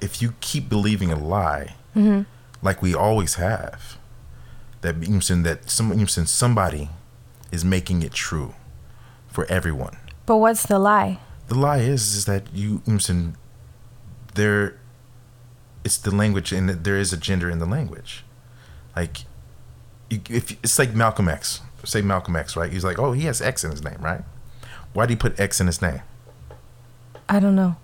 [0.00, 2.22] if you keep believing a lie, Mm-hmm.
[2.62, 3.98] like we always have,
[4.82, 6.88] that means that some somebody
[7.50, 8.54] is making it true
[9.26, 9.96] for everyone.
[10.24, 11.18] But what's the lie?
[11.48, 13.36] The lie is is that you listen.
[14.34, 14.78] There,
[15.82, 18.24] it's the language, and there is a gender in the language.
[18.94, 19.24] Like,
[20.10, 22.70] you, if it's like Malcolm X, say Malcolm X, right?
[22.72, 24.22] He's like, oh, he has X in his name, right?
[24.92, 26.02] Why do he put X in his name?
[27.28, 27.76] I don't know.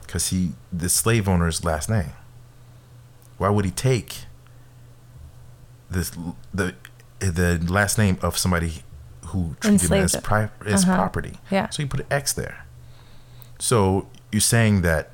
[0.00, 2.12] Because he the slave owner's last name.
[3.38, 4.24] Why would he take
[5.90, 6.12] this
[6.52, 6.74] the
[7.18, 8.82] the last name of somebody
[9.26, 10.94] who treated him as pri- as Uh-huh.
[10.96, 11.38] property?
[11.50, 11.70] Yeah.
[11.70, 12.66] So you put an X there.
[13.58, 15.10] So you're saying that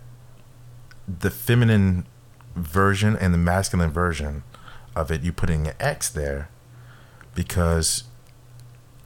[1.06, 2.06] the feminine
[2.56, 4.42] version and the masculine version
[4.98, 6.48] of it, you putting an X there
[7.34, 8.04] because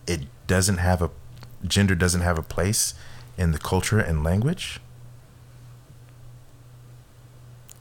[0.07, 1.11] it doesn't have a
[1.67, 2.95] gender doesn't have a place
[3.39, 4.81] in the culture and language.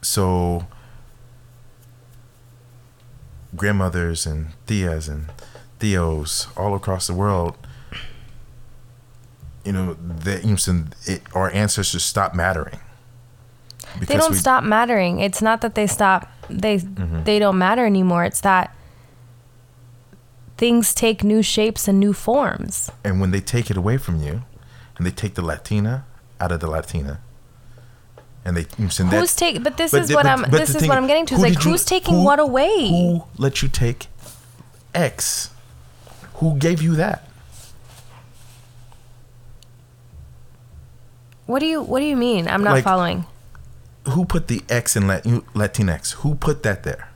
[0.02, 0.66] so
[3.54, 5.30] grandmothers and tias and
[5.78, 7.56] tios all across the world,
[9.64, 12.80] you know, that you know, it, our ancestors stop mattering.
[14.00, 15.20] they don't we- stop mattering.
[15.20, 17.24] It's not that they stop they mm-hmm.
[17.24, 18.24] they don't matter anymore.
[18.24, 18.74] It's that
[20.56, 22.90] things take new shapes and new forms.
[23.04, 24.42] And when they take it away from you,
[24.96, 26.04] and they take the Latina
[26.40, 27.20] out of the Latina,
[28.44, 30.74] and they that- Who's take but this But is the- what but- I'm but this
[30.74, 31.34] is what I'm getting to.
[31.34, 32.88] Is like you- who's taking who- what away?
[32.88, 34.06] Who let you take
[34.94, 35.50] X?
[36.34, 37.28] Who gave you that?
[41.46, 42.48] What do you what do you mean?
[42.48, 43.26] I'm not Like- following.
[44.08, 46.12] Who put the X in Lat- Latinx?
[46.14, 47.08] Who put that there?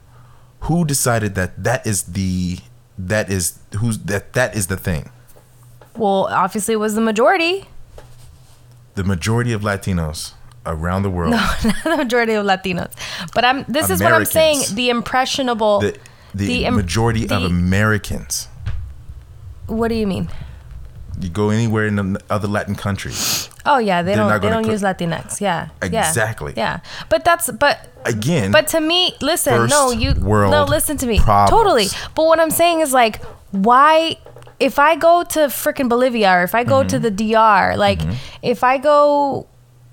[0.61, 2.59] Who decided that that is the
[2.99, 5.11] that is who's that that is the thing?
[5.97, 7.67] Well, obviously it was the majority.
[8.95, 10.33] The majority of Latinos
[10.65, 12.93] around the world, No, not the majority of Latinos.
[13.35, 15.99] But I'm this is what I'm saying, the impressionable the
[16.35, 18.49] the, the majority of Americans.
[19.67, 20.29] What do you mean?
[21.21, 23.49] You go anywhere in the other Latin countries.
[23.65, 25.41] Oh yeah, they don't they don't use Latinx.
[25.41, 25.69] Yeah.
[25.83, 26.53] Exactly.
[26.57, 26.81] Yeah.
[27.09, 31.19] But that's but Again, But to me, listen, no, you world no, listen to me.
[31.19, 31.51] problems.
[31.51, 31.87] Totally.
[32.15, 34.17] But what I'm saying is like, why?
[34.61, 36.89] If I go to freaking Bolivia or if I go Mm-hmm.
[36.89, 38.01] to the DR, like,
[38.43, 39.47] if I go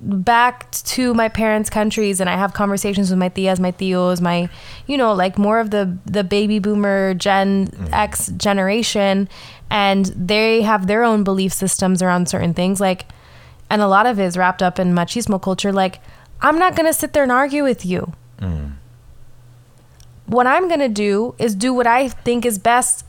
[0.05, 4.49] back to my parents' countries and I have conversations with my tias, my tios, my,
[4.85, 7.93] you know, like more of the the baby boomer Gen Mm-hmm.
[7.93, 9.29] X generation,
[9.69, 13.05] and they have their own belief systems around certain things, like,
[13.69, 15.71] and a lot of it is wrapped up in machismo culture.
[15.71, 15.99] Like,
[16.41, 18.13] I'm not gonna sit there and argue with you
[20.25, 23.05] what I'm going to do is do what I think is best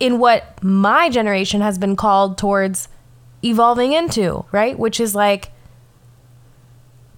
[0.00, 2.88] in what my generation has been called towards
[3.44, 4.78] evolving into, right?
[4.78, 5.50] Which is like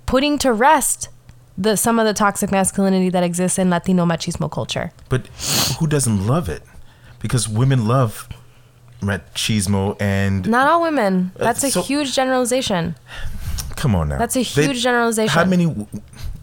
[0.09, 1.09] putting to rest
[1.57, 4.91] the some of the toxic masculinity that exists in Latino machismo culture.
[5.09, 5.27] But
[5.79, 6.63] who doesn't love it?
[7.21, 8.29] Because women love
[9.01, 11.33] machismo and Not all women.
[11.39, 12.95] Uh, That's a so- huge generalization.
[13.77, 14.19] come on now.
[14.19, 15.33] That's a huge generalization.
[15.35, 15.87] How many?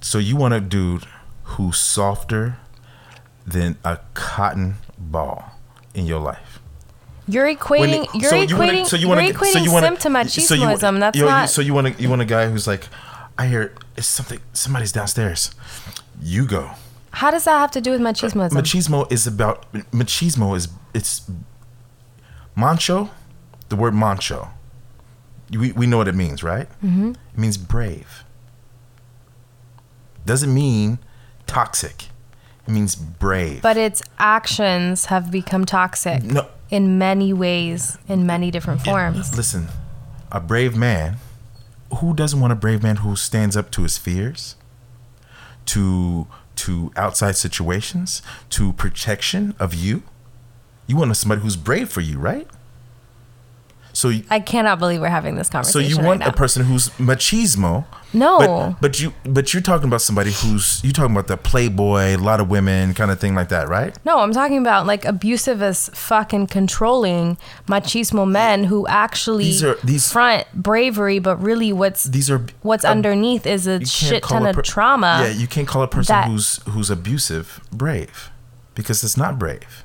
[0.01, 1.03] So you want a dude
[1.43, 2.57] who's softer
[3.47, 5.51] than a cotton ball
[5.93, 6.59] in your life?
[7.27, 8.03] You're equating.
[8.03, 8.85] it- you're so you wanna- equating.
[8.85, 10.45] so you wanna- equating so you sim to machismoism.
[10.79, 11.49] so you- That's yo, you- not.
[11.49, 12.87] So you want to you want a guy who's like,
[13.37, 14.39] I hear it's something.
[14.53, 15.51] Somebody's downstairs.
[16.21, 16.71] You go.
[17.11, 18.51] how does that have to do with machismoism?
[18.57, 21.29] Machismo is about machismo is it's
[22.55, 23.09] macho.
[23.69, 24.49] The word macho.
[25.51, 26.67] We we know what it means, right?
[26.83, 27.11] Mm-hmm.
[27.11, 28.23] It means brave.
[30.25, 30.99] Doesn't mean
[31.45, 32.05] toxic.
[32.67, 33.61] It means brave.
[33.61, 39.37] but its actions have become toxic no, in many ways, in many different forms.
[39.37, 39.67] listen.
[40.31, 41.17] A brave man.
[41.99, 44.55] Who doesn't want a brave man who stands up to his fears?
[45.67, 48.21] To to outside situations,
[48.51, 50.03] to protection of you.
[50.87, 52.47] You want somebody who's brave for you, right?
[53.95, 55.81] So I cannot believe we're having this conversation.
[55.83, 56.27] So you right want now.
[56.27, 57.85] a person who's machismo?
[58.13, 58.75] No.
[58.79, 62.17] But, but you but you're talking about somebody who's you talking about the playboy, a
[62.17, 63.97] lot of women kind of thing like that, right?
[64.05, 67.37] No, I'm talking about like abusive as fucking controlling
[67.67, 72.83] machismo men who actually These are- these- front bravery, but really what's These are what's
[72.83, 75.21] uh, underneath is a shit ton a of trauma.
[75.23, 78.29] Yeah, you can't call a person that- who's who's abusive brave
[78.75, 79.84] because it's not brave.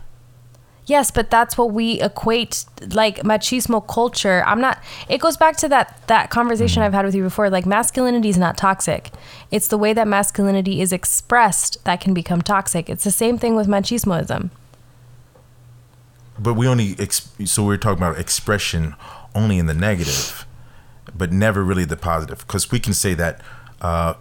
[0.91, 4.43] Yes, but that's what we equate like machismo culture.
[4.45, 7.64] I'm not it goes back to that that conversation I've had with you before like
[7.64, 9.11] masculinity is not toxic.
[9.53, 12.91] It's the way that masculinity is expressed that can become toxic.
[12.91, 14.51] It's the same thing with machismoism.
[16.36, 18.97] But we only ex- so we're talking about expression
[19.32, 20.45] only in the negative,
[21.16, 23.41] but never really the positive because we can say that
[23.80, 24.14] uh,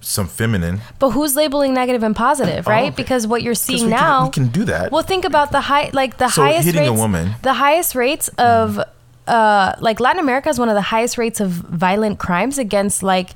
[0.00, 2.88] some feminine But who's labeling negative and positive, right?
[2.88, 2.96] of it.
[2.96, 4.90] Because what you're seeing we can- now we can do that.
[4.90, 8.28] Well, think about the high like the So highest hitting a woman- the highest rates
[8.38, 8.80] of
[9.28, 13.30] uh like Latin America is one of the highest rates of violent crimes against like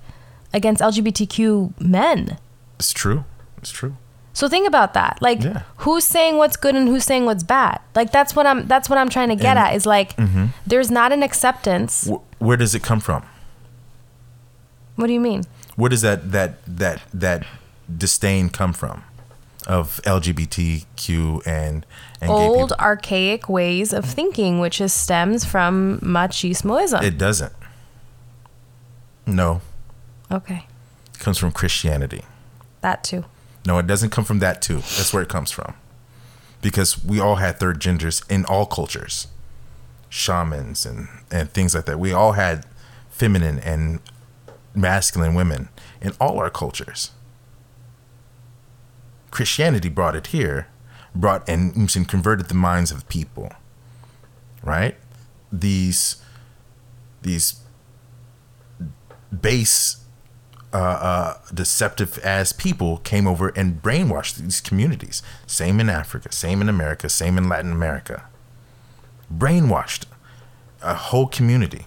[0.54, 2.38] against LGBTQ men.
[2.78, 3.24] It's true.
[3.58, 3.96] It's true.
[4.32, 5.18] So think about that.
[5.20, 5.62] Like Yeah.
[5.78, 7.78] who's saying what's good and who's saying what's bad?
[7.94, 10.46] Like that's what I'm that's what I'm trying to get And- at is like Mm-hmm.
[10.66, 12.08] there's not an acceptance.
[12.10, 13.22] Wh- where does it come from?
[14.96, 15.44] What do you mean?
[15.76, 17.46] Where does that that that that
[17.98, 19.04] disdain come from
[19.66, 21.86] of LGBTQ and
[22.20, 27.02] and Old archaic ways of thinking which is stems from machismoism.
[27.02, 27.52] It doesn't.
[29.26, 29.62] No,
[30.30, 30.66] okay.
[31.14, 32.24] it comes from Christianity.
[32.82, 33.24] That too.
[33.66, 34.76] No, it doesn't come from that too.
[34.76, 35.74] That's where it comes from.
[36.60, 39.28] Because we all had third genders in all cultures.
[40.10, 41.98] Shamans and and things like that.
[41.98, 42.66] We all had
[43.10, 44.00] feminine and
[44.74, 45.68] masculine women
[46.00, 47.10] in all our cultures.
[49.30, 50.68] Christianity brought it here,
[51.14, 53.52] brought and and converted the minds of people.
[54.62, 54.96] Right?
[55.52, 56.22] These
[57.22, 57.60] these
[59.40, 60.04] base
[60.72, 65.22] uh, uh, deceptive as people came over and brainwashed these communities.
[65.46, 68.24] Same in Africa, same in America, same in Latin America.
[69.32, 70.04] Brainwashed
[70.82, 71.86] a whole community,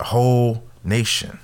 [0.00, 1.38] a whole nation.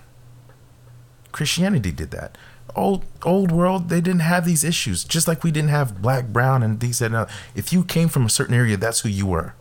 [1.32, 2.38] Christianity did that.
[2.74, 5.04] Old old world, they didn't have these issues.
[5.04, 7.28] Just like we didn't have black, brown, and these and that.
[7.54, 9.54] If you came from a certain area, that's who you were.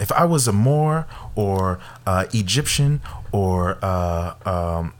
[0.00, 3.00] If I was a Moor or uh, Egyptian
[3.32, 4.94] or uh, um,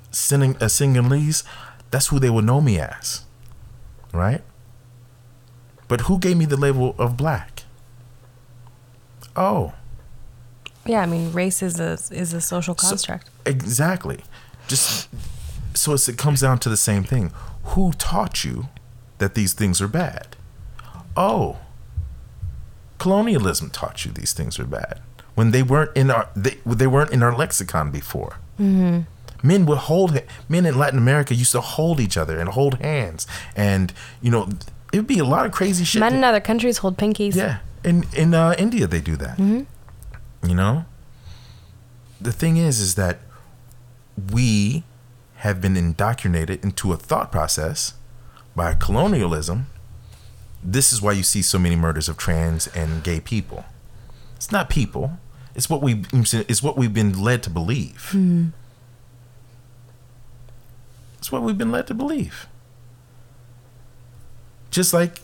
[0.61, 1.45] uh, Senegalese,
[1.91, 3.25] that's who they would know me as,
[4.13, 4.43] right?
[5.89, 7.65] But who gave me the label of black?
[9.37, 9.75] Oh,
[10.87, 13.31] Yeah, I mean, race is a is a social construct.
[13.47, 14.21] exactly.
[14.69, 15.09] Just
[15.75, 17.33] so it's, it comes down to the same thing.
[17.65, 18.69] Who taught you
[19.19, 20.37] that these things are bad?
[21.17, 21.59] Oh,
[22.99, 25.01] colonialism taught you these things are bad
[25.35, 28.39] when they weren't in our they, they weren't in our lexicon before.
[28.59, 30.19] Men would hold
[30.49, 34.49] men in Latin America used to hold each other and hold hands, and you know
[34.93, 36.01] it would be a lot of crazy shit.
[36.01, 37.35] Men in other countries hold pinkies.
[37.35, 39.39] Yeah, in in uh, India they do that.
[40.47, 40.85] You know,
[42.21, 43.21] the thing is, is that
[44.33, 44.85] we
[45.37, 47.95] have been indoctrinated into a thought process
[48.55, 49.67] by colonialism.
[50.63, 53.65] This is why you see so many murders of trans and gay people.
[54.37, 55.19] It's not people.
[55.55, 56.05] It's what we.
[56.13, 58.09] It's what we've been led to believe.
[58.11, 58.49] Hmm.
[61.19, 62.47] It's what we've been led to believe.
[64.71, 65.21] Just like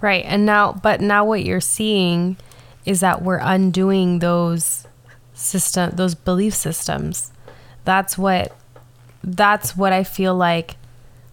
[0.00, 0.24] Right.
[0.24, 2.36] And now, but now what you're seeing
[2.84, 4.86] is that we're undoing those
[5.34, 7.32] system, those belief systems.
[7.84, 8.56] That's what,
[9.22, 10.76] that's what I feel like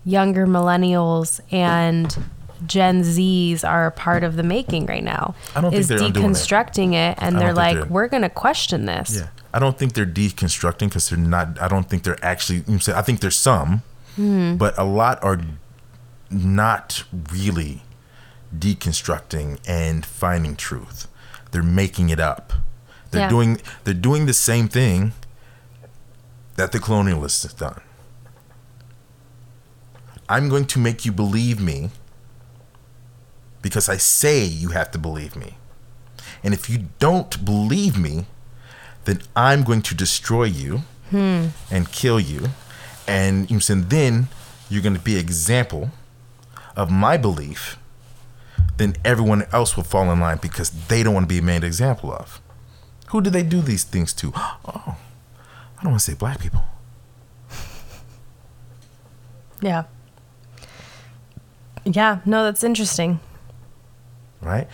[0.06, 2.18] younger millennials and
[2.66, 5.36] Gen Zs are a part of the making right now.
[5.56, 6.30] I don't think is they're undoing it.
[6.30, 9.16] deconstructing it, and they're like, they're- we're going to question this.
[9.16, 11.62] Yeah, I don't think they're deconstructing because they're not.
[11.62, 12.64] I don't think they're actually.
[12.68, 13.84] You know, I think there's some,
[14.16, 14.56] hmm.
[14.56, 15.40] but a lot are
[16.32, 17.84] not really
[18.58, 21.08] deconstructing and finding truth.
[21.58, 22.54] They're making it up.
[23.10, 23.30] They're Yeah.
[23.30, 23.60] doing.
[23.84, 25.14] They're doing the same thing
[26.56, 27.82] that the colonialists have done.
[30.30, 31.90] I'm going to make you believe me
[33.64, 35.58] because I say you have to believe me.
[36.44, 38.28] And if you don't believe me,
[39.06, 41.48] then I'm going to destroy you hmm.
[41.72, 42.50] and kill you.
[43.08, 44.28] And you said then
[44.70, 45.90] you're going to be example
[46.76, 47.80] of my belief.
[48.78, 51.64] Then everyone else will fall in line because they don't want to be made an
[51.66, 52.40] example of.
[53.08, 54.34] Who do they do these things to?
[54.66, 54.98] Oh,
[55.80, 56.62] I don't want to say black people.
[59.62, 59.84] Yeah.
[61.86, 62.20] Yeah.
[62.26, 63.20] No, that's interesting.
[64.42, 64.68] right?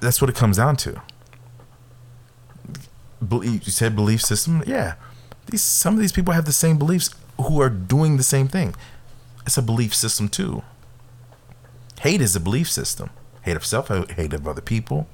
[0.00, 1.00] That's what it comes down to.
[3.30, 4.94] You said belief system, yeah.
[5.46, 7.10] These some of these people have the same beliefs
[7.40, 8.74] who are doing the same thing.
[9.46, 10.62] It's a belief system too.
[12.00, 13.10] Hate is a belief system.
[13.42, 15.08] Hate of self, hate of other people.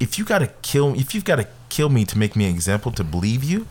[0.00, 3.04] If, you gotta kill, if you've gotta kill me to make me an example to
[3.04, 3.66] believe you,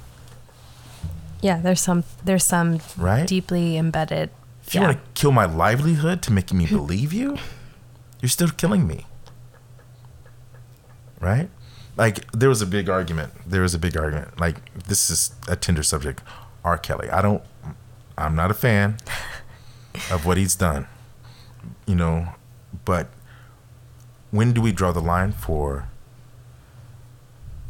[1.42, 1.60] Yeah.
[1.60, 3.28] There's some, there's some Right?
[3.28, 4.30] deeply embedded.
[4.66, 4.88] If you yeah.
[4.88, 7.38] want to kill my livelihood to make me believe you,
[8.22, 9.06] you're still killing me.
[11.20, 11.50] Right?
[11.98, 13.32] Like there was a big argument.
[13.46, 14.40] There was a big argument.
[14.40, 14.58] Like
[14.88, 16.22] this is a tender subject.
[16.64, 16.78] R.
[16.78, 17.10] Kelly.
[17.10, 17.44] I don't.
[18.18, 18.98] I'm not a fan
[20.12, 20.88] of what he's done.
[21.86, 22.30] You know,
[22.84, 23.10] but
[24.32, 25.90] when do we draw the line for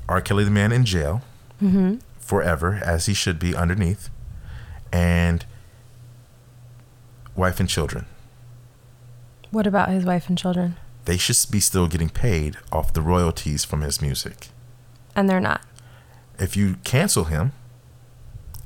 [0.08, 0.22] R.
[0.22, 1.22] Kelly, the man in jail,
[1.62, 1.98] mm-hmm.
[2.20, 4.10] forever, as he should be underneath,
[4.92, 5.46] and
[7.36, 8.06] wife and children.
[9.52, 10.76] What about his wife and children?
[11.06, 14.50] They should be still getting paid off the royalties from his music.
[15.16, 15.62] And they're not.
[16.40, 17.54] If you cancel him,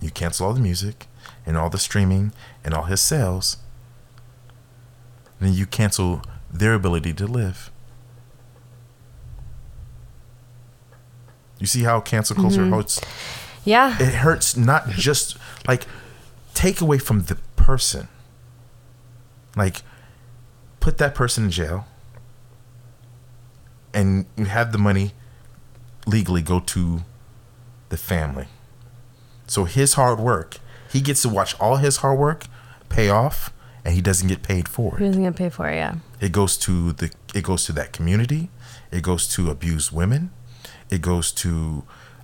[0.02, 1.08] you cancel all the music
[1.46, 2.32] and all the streaming
[2.64, 3.58] and all his sales,
[5.40, 6.22] then you cancel
[6.52, 7.72] their ability to live.
[11.60, 12.74] You see how cancel culture mm-hmm.
[12.74, 13.02] hurts?
[13.66, 13.96] Yeah.
[14.00, 15.38] It hurts not just
[15.68, 15.84] like
[16.54, 18.08] take away from the person.
[19.56, 19.82] Like
[20.80, 21.86] put that person in jail
[23.94, 25.12] and you have the money
[26.06, 27.04] legally go to
[27.90, 28.48] the family.
[29.48, 30.58] So his hard work,
[30.92, 32.46] he gets to watch all his hard work
[32.88, 33.52] pay off
[33.86, 35.76] and he doesn't get paid for Who doesn't get paid for it?
[35.76, 35.96] Yeah.
[36.20, 38.50] It goes to the it goes to that community.
[38.92, 40.32] It goes to abused women.
[40.90, 41.84] It goes to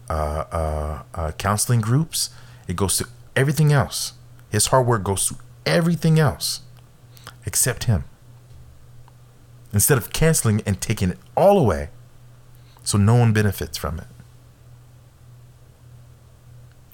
[0.10, 2.30] uh, uh, uh, counseling groups.
[2.68, 4.14] It goes to everything else.
[4.50, 5.36] His hard work goes to
[5.66, 6.62] everything else
[7.46, 8.06] except him.
[9.74, 11.90] Instead of canceling and taking it all away,
[12.84, 14.08] so no one benefits from it.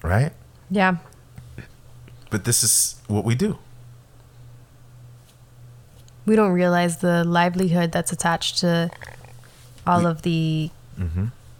[0.02, 0.32] Right?
[0.70, 0.96] Yeah.
[2.30, 3.58] But this is what we do.
[6.26, 8.90] We don't realize the livelihood that's attached to
[9.86, 10.70] all of the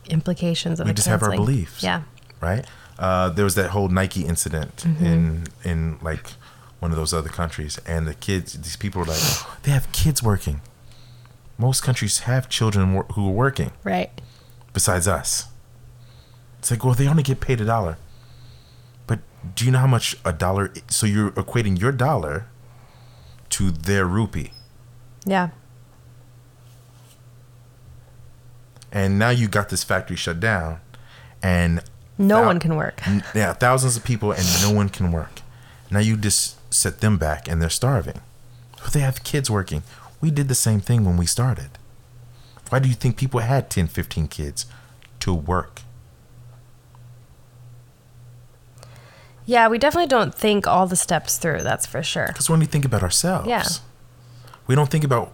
[0.09, 0.91] implications of Mm-hmm.
[0.91, 1.83] we just have our beliefs.
[1.83, 2.03] Yeah.
[2.41, 2.65] right?
[2.99, 6.35] Uh, there was that whole Nike incident in in like
[6.81, 9.21] one of those other countries, and the kids, these people were like,
[9.63, 10.61] they have kids working.
[11.59, 14.11] Most countries have children wor- who are working, Right.
[14.73, 15.47] besides us.
[16.59, 17.97] It's like, well, they only get paid a dollar.
[19.07, 19.21] But
[19.55, 20.73] do you know how much a dollar?
[20.89, 22.47] So you're equating your dollar
[23.53, 24.53] to their rupee,
[25.25, 25.49] Yeah.
[28.91, 30.81] and now you got this factory shut down,
[31.43, 31.83] and
[32.19, 33.01] No thou- one can work.
[33.35, 35.41] Yeah, thousands of people and no one can work.
[35.91, 38.21] Now you just set them back and they're starving.
[38.83, 39.83] But they have kids working.
[40.21, 41.71] We did the same thing when we started.
[42.69, 44.67] Why do you think people had 10, 15 kids
[45.21, 45.83] to work?
[49.47, 51.63] Yeah, we definitely don't think all the steps through.
[51.63, 52.29] That's for sure.
[52.29, 53.65] Because when we think about ourselves, Yeah.
[54.67, 55.33] we don't think about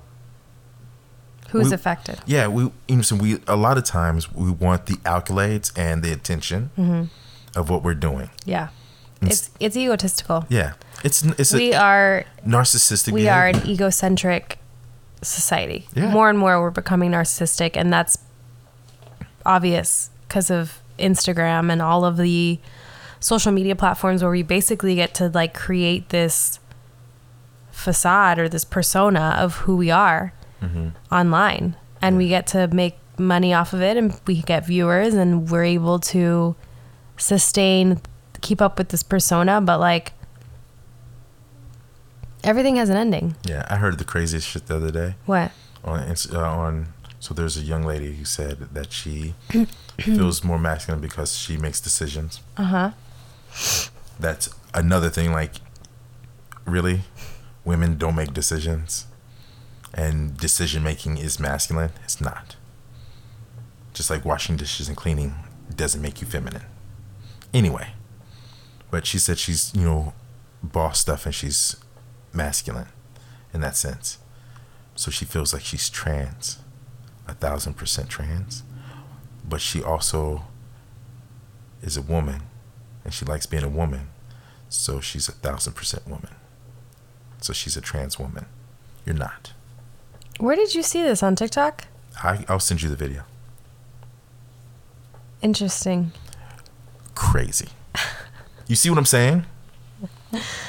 [1.51, 2.19] Who's We- affected?
[2.27, 6.03] yeah we you know so we a lot of times we want the accolades and
[6.03, 7.05] the attention Mm-hmm.
[7.59, 8.29] of what we're doing.
[8.45, 8.69] Yeah.
[9.23, 10.45] It's- It's egotistical.
[10.51, 13.13] Yeah, it's it's We are narcissistic.
[13.13, 14.59] we are an egocentric
[15.23, 15.89] society.
[15.95, 16.11] Yeah.
[16.11, 18.19] More and more we're becoming narcissistic and that's
[19.47, 22.59] obvious because of Instagram and all of the
[23.21, 26.61] social media platforms where we basically get to like create this
[27.71, 30.33] facade or this persona of who we are
[31.11, 31.77] online.
[32.03, 35.65] And we get to make money off of it and we get viewers and we're
[35.65, 36.55] able to
[37.17, 38.01] sustain
[38.41, 40.13] keep up with this persona but like
[42.45, 43.35] everything has an ending.
[43.45, 45.15] Yeah, I heard the craziest shit the other day.
[45.27, 45.51] what?
[45.85, 49.35] On uh, on so there's a young lady who said that she
[49.99, 52.41] feels more masculine because she makes decisions.
[52.57, 52.93] uh-huh
[54.19, 55.33] That's another thing.
[55.33, 55.55] Like,
[56.65, 57.03] really,
[57.65, 59.07] women don't make decisions,
[59.95, 61.93] and decision making is masculine.
[62.05, 62.57] It's not.
[63.95, 65.35] Just like washing dishes and cleaning
[65.75, 66.65] doesn't make you feminine.
[67.53, 67.89] Anyway,
[68.91, 70.13] but she said she's you know
[70.63, 71.77] boss stuff and she's
[72.33, 72.89] masculine
[73.53, 74.19] in that sense.
[74.95, 76.59] So she feels like she's trans,
[77.27, 78.63] a thousand percent trans,
[79.49, 80.45] but she also
[81.83, 82.43] is a woman
[83.09, 84.11] and she likes being a woman.
[84.69, 86.35] So she's a thousand percent woman.
[87.41, 88.45] So she's a trans woman.
[89.07, 89.55] You're not.
[90.39, 91.87] where did you see this on tiktok
[92.23, 93.23] I, I'll send you the video.
[95.41, 96.13] interesting
[97.15, 97.69] Crazy.
[98.67, 99.47] You see what I'm saying?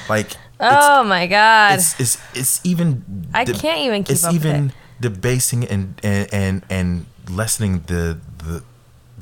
[0.08, 3.04] Like, oh my god it's it's it's even.
[3.34, 8.18] I can't even keep it's up with even debasing and and and and lessening the
[8.38, 8.64] the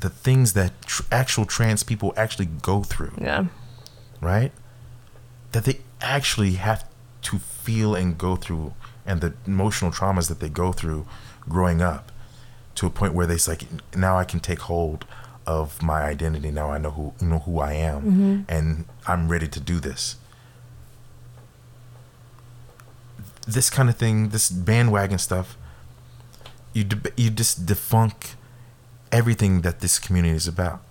[0.01, 3.13] the things that tr- actual trans people actually go through.
[3.19, 3.45] yeah
[4.21, 4.51] right?
[5.51, 6.85] That they actually have
[7.23, 8.73] to feel and go through,
[9.05, 11.05] and the emotional traumas that they go through
[11.47, 12.11] growing up,
[12.75, 13.63] to a point where they like,
[13.95, 15.05] now I can take hold
[15.45, 16.51] of my identity.
[16.51, 18.41] Now I know who you know who I am, mm-hmm.
[18.47, 20.15] and I'm ready to do this.
[23.47, 25.57] This kind of thing, this bandwagon stuff,
[26.73, 28.35] you deb you just defunk
[29.11, 30.81] everything that this community is about,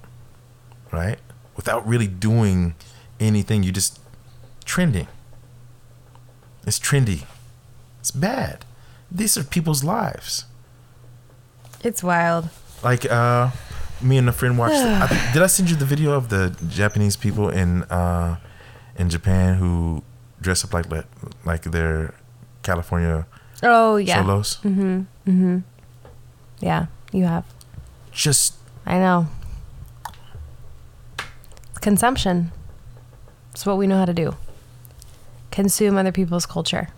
[0.92, 1.18] right?
[1.56, 2.74] Without really doing
[3.20, 4.00] anything, you're just
[4.64, 5.08] trending.
[6.66, 7.24] It's trendy.
[8.00, 8.64] It's bad.
[9.10, 10.44] These are people's lives.
[11.84, 12.48] it's wild
[12.82, 13.50] Like uh
[14.02, 17.16] me and a friend watched I, did I send you the video of the Japanese
[17.16, 18.36] people in uh
[18.98, 20.02] in Japan who
[20.40, 20.86] dress up like
[21.44, 22.14] like, they're
[22.62, 23.26] California
[23.62, 24.58] oh yeah cholos?
[24.64, 25.06] Mhm.
[25.26, 25.62] Mhm.
[26.60, 27.44] yeah you have
[28.18, 28.54] Just
[28.86, 29.26] i know
[31.80, 32.50] consumption
[33.52, 34.34] it's what we know how to do
[35.50, 36.88] consume other people's culture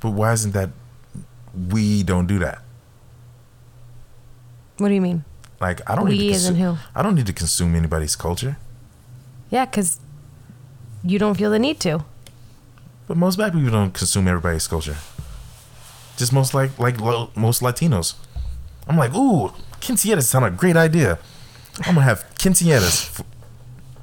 [0.00, 0.70] but why isn't that
[1.72, 2.58] we don't do that?
[4.78, 5.24] what do you mean
[5.60, 6.76] Like I don't We need to consume, who?
[6.94, 8.56] I don't need to consume anybody's culture.
[9.50, 9.98] yeah because
[11.04, 12.04] you don't feel the need to
[13.06, 14.96] But most black people don't consume everybody's culture.
[16.16, 18.14] Just most like like lo- most Latinos.
[18.88, 21.18] I'm like, ooh, quinceañeras sound a great idea.
[21.84, 23.22] I'm gonna have quinceañeras.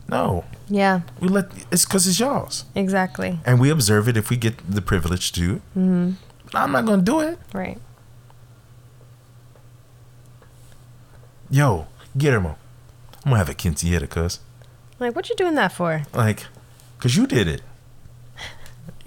[0.07, 4.37] No, yeah we let it's because it's y'all's, exactly and we observe it if we
[4.37, 5.61] get the privilege to.
[5.77, 6.11] Mm-hmm.
[6.53, 7.39] I'm not gonna do it.
[7.53, 7.79] right
[11.49, 11.87] Yo,
[12.17, 12.57] Guillermo,
[13.23, 14.39] I'm gonna have a quinceañera, cuz.
[14.99, 16.03] Like, what you doing that for?
[16.13, 16.47] Like,
[16.99, 17.61] cause you did it.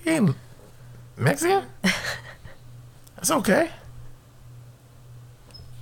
[0.04, 0.36] You ain't
[1.16, 1.64] Mexican.
[3.16, 3.70] That's okay.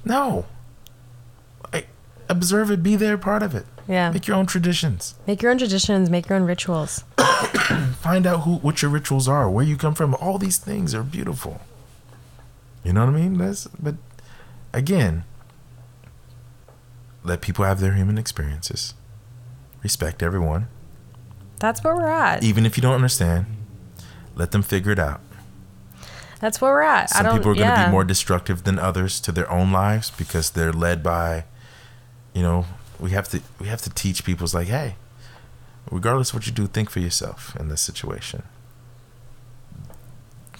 [0.04, 0.46] No.
[2.28, 2.82] Observe it.
[2.82, 3.66] Be there, part of it.
[3.88, 4.10] Yeah.
[4.10, 5.14] Make your own traditions.
[5.26, 7.04] Make your own traditions, make your own rituals.
[8.00, 10.14] Find out who what your rituals are, where you come from.
[10.16, 11.60] All these things are beautiful.
[12.82, 13.38] You know what I mean?
[13.38, 13.94] That's but
[14.72, 15.24] again,
[17.22, 18.94] let people have their human experiences.
[19.82, 20.68] Respect everyone.
[21.58, 22.42] That's where we're at.
[22.42, 23.46] Even if you don't understand,
[24.34, 25.20] let them figure it out.
[26.40, 27.10] That's where we're at.
[27.10, 27.86] Some people are going to yeah.
[27.86, 31.44] be more destructive than others to their own lives because they're led by,
[32.36, 32.66] you know,
[33.00, 34.96] we have to we have to teach people it's like, hey,
[35.90, 38.42] regardless of what you do, think for yourself in this situation.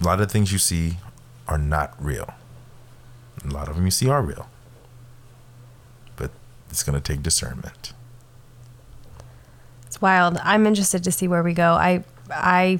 [0.01, 0.97] A lot of things you see
[1.47, 2.33] are not real.
[3.45, 4.49] A lot of them you see are real.
[6.15, 6.31] But
[6.71, 7.93] it's going to take discernment.
[9.85, 10.39] It's wild.
[10.41, 11.73] I'm interested to see where we go.
[11.73, 12.79] I, I,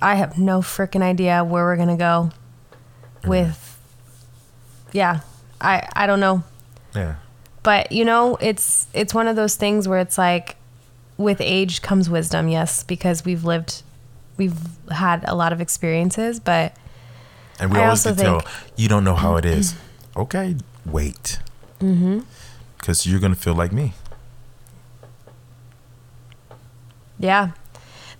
[0.00, 2.30] I have no freaking idea where we're gonna go.
[3.26, 3.78] With,
[4.92, 5.20] yeah,
[5.60, 6.42] I I don't know.
[6.94, 7.16] Yeah.
[7.62, 10.56] But you know, it's it's one of those things where it's like,
[11.18, 12.48] with age comes wisdom.
[12.48, 13.82] Yes, because we've lived,
[14.38, 14.56] we've
[14.90, 16.40] had a lot of experiences.
[16.40, 16.74] But
[17.58, 19.74] And we I always also tell think- you don't know how it is.
[20.16, 21.38] Okay, wait.
[21.78, 22.20] Mm-hmm.
[22.76, 23.92] Because you're going to feel like me.
[27.18, 27.50] yeah,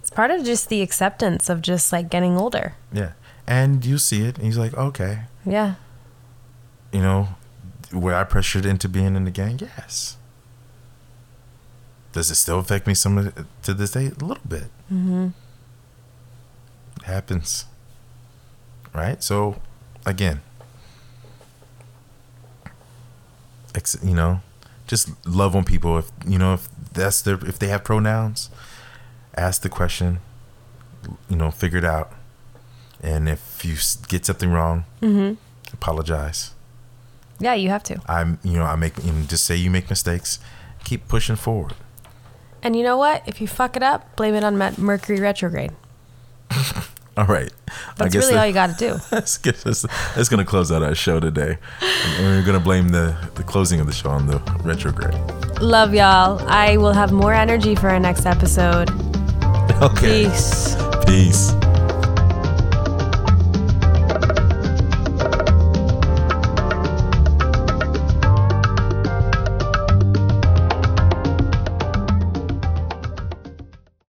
[0.01, 2.75] it's part of just the acceptance of just like getting older.
[2.93, 3.13] Yeah.
[3.47, 5.75] And you see it, and he's like, okay, Yeah,
[6.93, 7.29] you know,
[7.93, 10.17] where I pressured into being in the gang, yes.
[12.13, 14.07] Does it still affect me some to this day?
[14.07, 14.65] A little bit.
[14.93, 15.29] mm-hmm.
[16.99, 17.67] It happens.
[18.93, 19.23] Right?
[19.23, 19.61] So,
[20.05, 20.41] again,
[23.75, 24.41] ex- you know,
[24.87, 25.99] just love on people.
[25.99, 28.51] If you know, if that's their, if they have pronouns,
[29.37, 30.19] ask the question.
[31.29, 32.13] You know, figure it out.
[33.03, 33.77] And if you
[34.09, 35.35] get something wrong, Mm-hmm.
[35.73, 36.51] apologize.
[37.41, 38.01] Yeah, you have to.
[38.07, 40.39] I'm, you know, I make, you know, just say you make mistakes.
[40.85, 41.75] Keep pushing forward.
[42.63, 43.23] And you know what?
[43.27, 45.73] If you fuck it up, blame it on Mercury retrograde.
[47.17, 47.53] All right.
[47.97, 48.95] That's really that- all you got to do.
[49.11, 49.83] That's, that's,
[50.15, 51.59] that's going to close out our show today.
[51.83, 55.15] And we're going to blame the, the closing of the show on the retrograde.
[55.61, 56.41] Love y'all.
[56.49, 58.91] I will have more energy for our next episode.
[59.81, 60.25] Okay.
[60.25, 60.77] Peace.
[61.07, 61.53] Peace.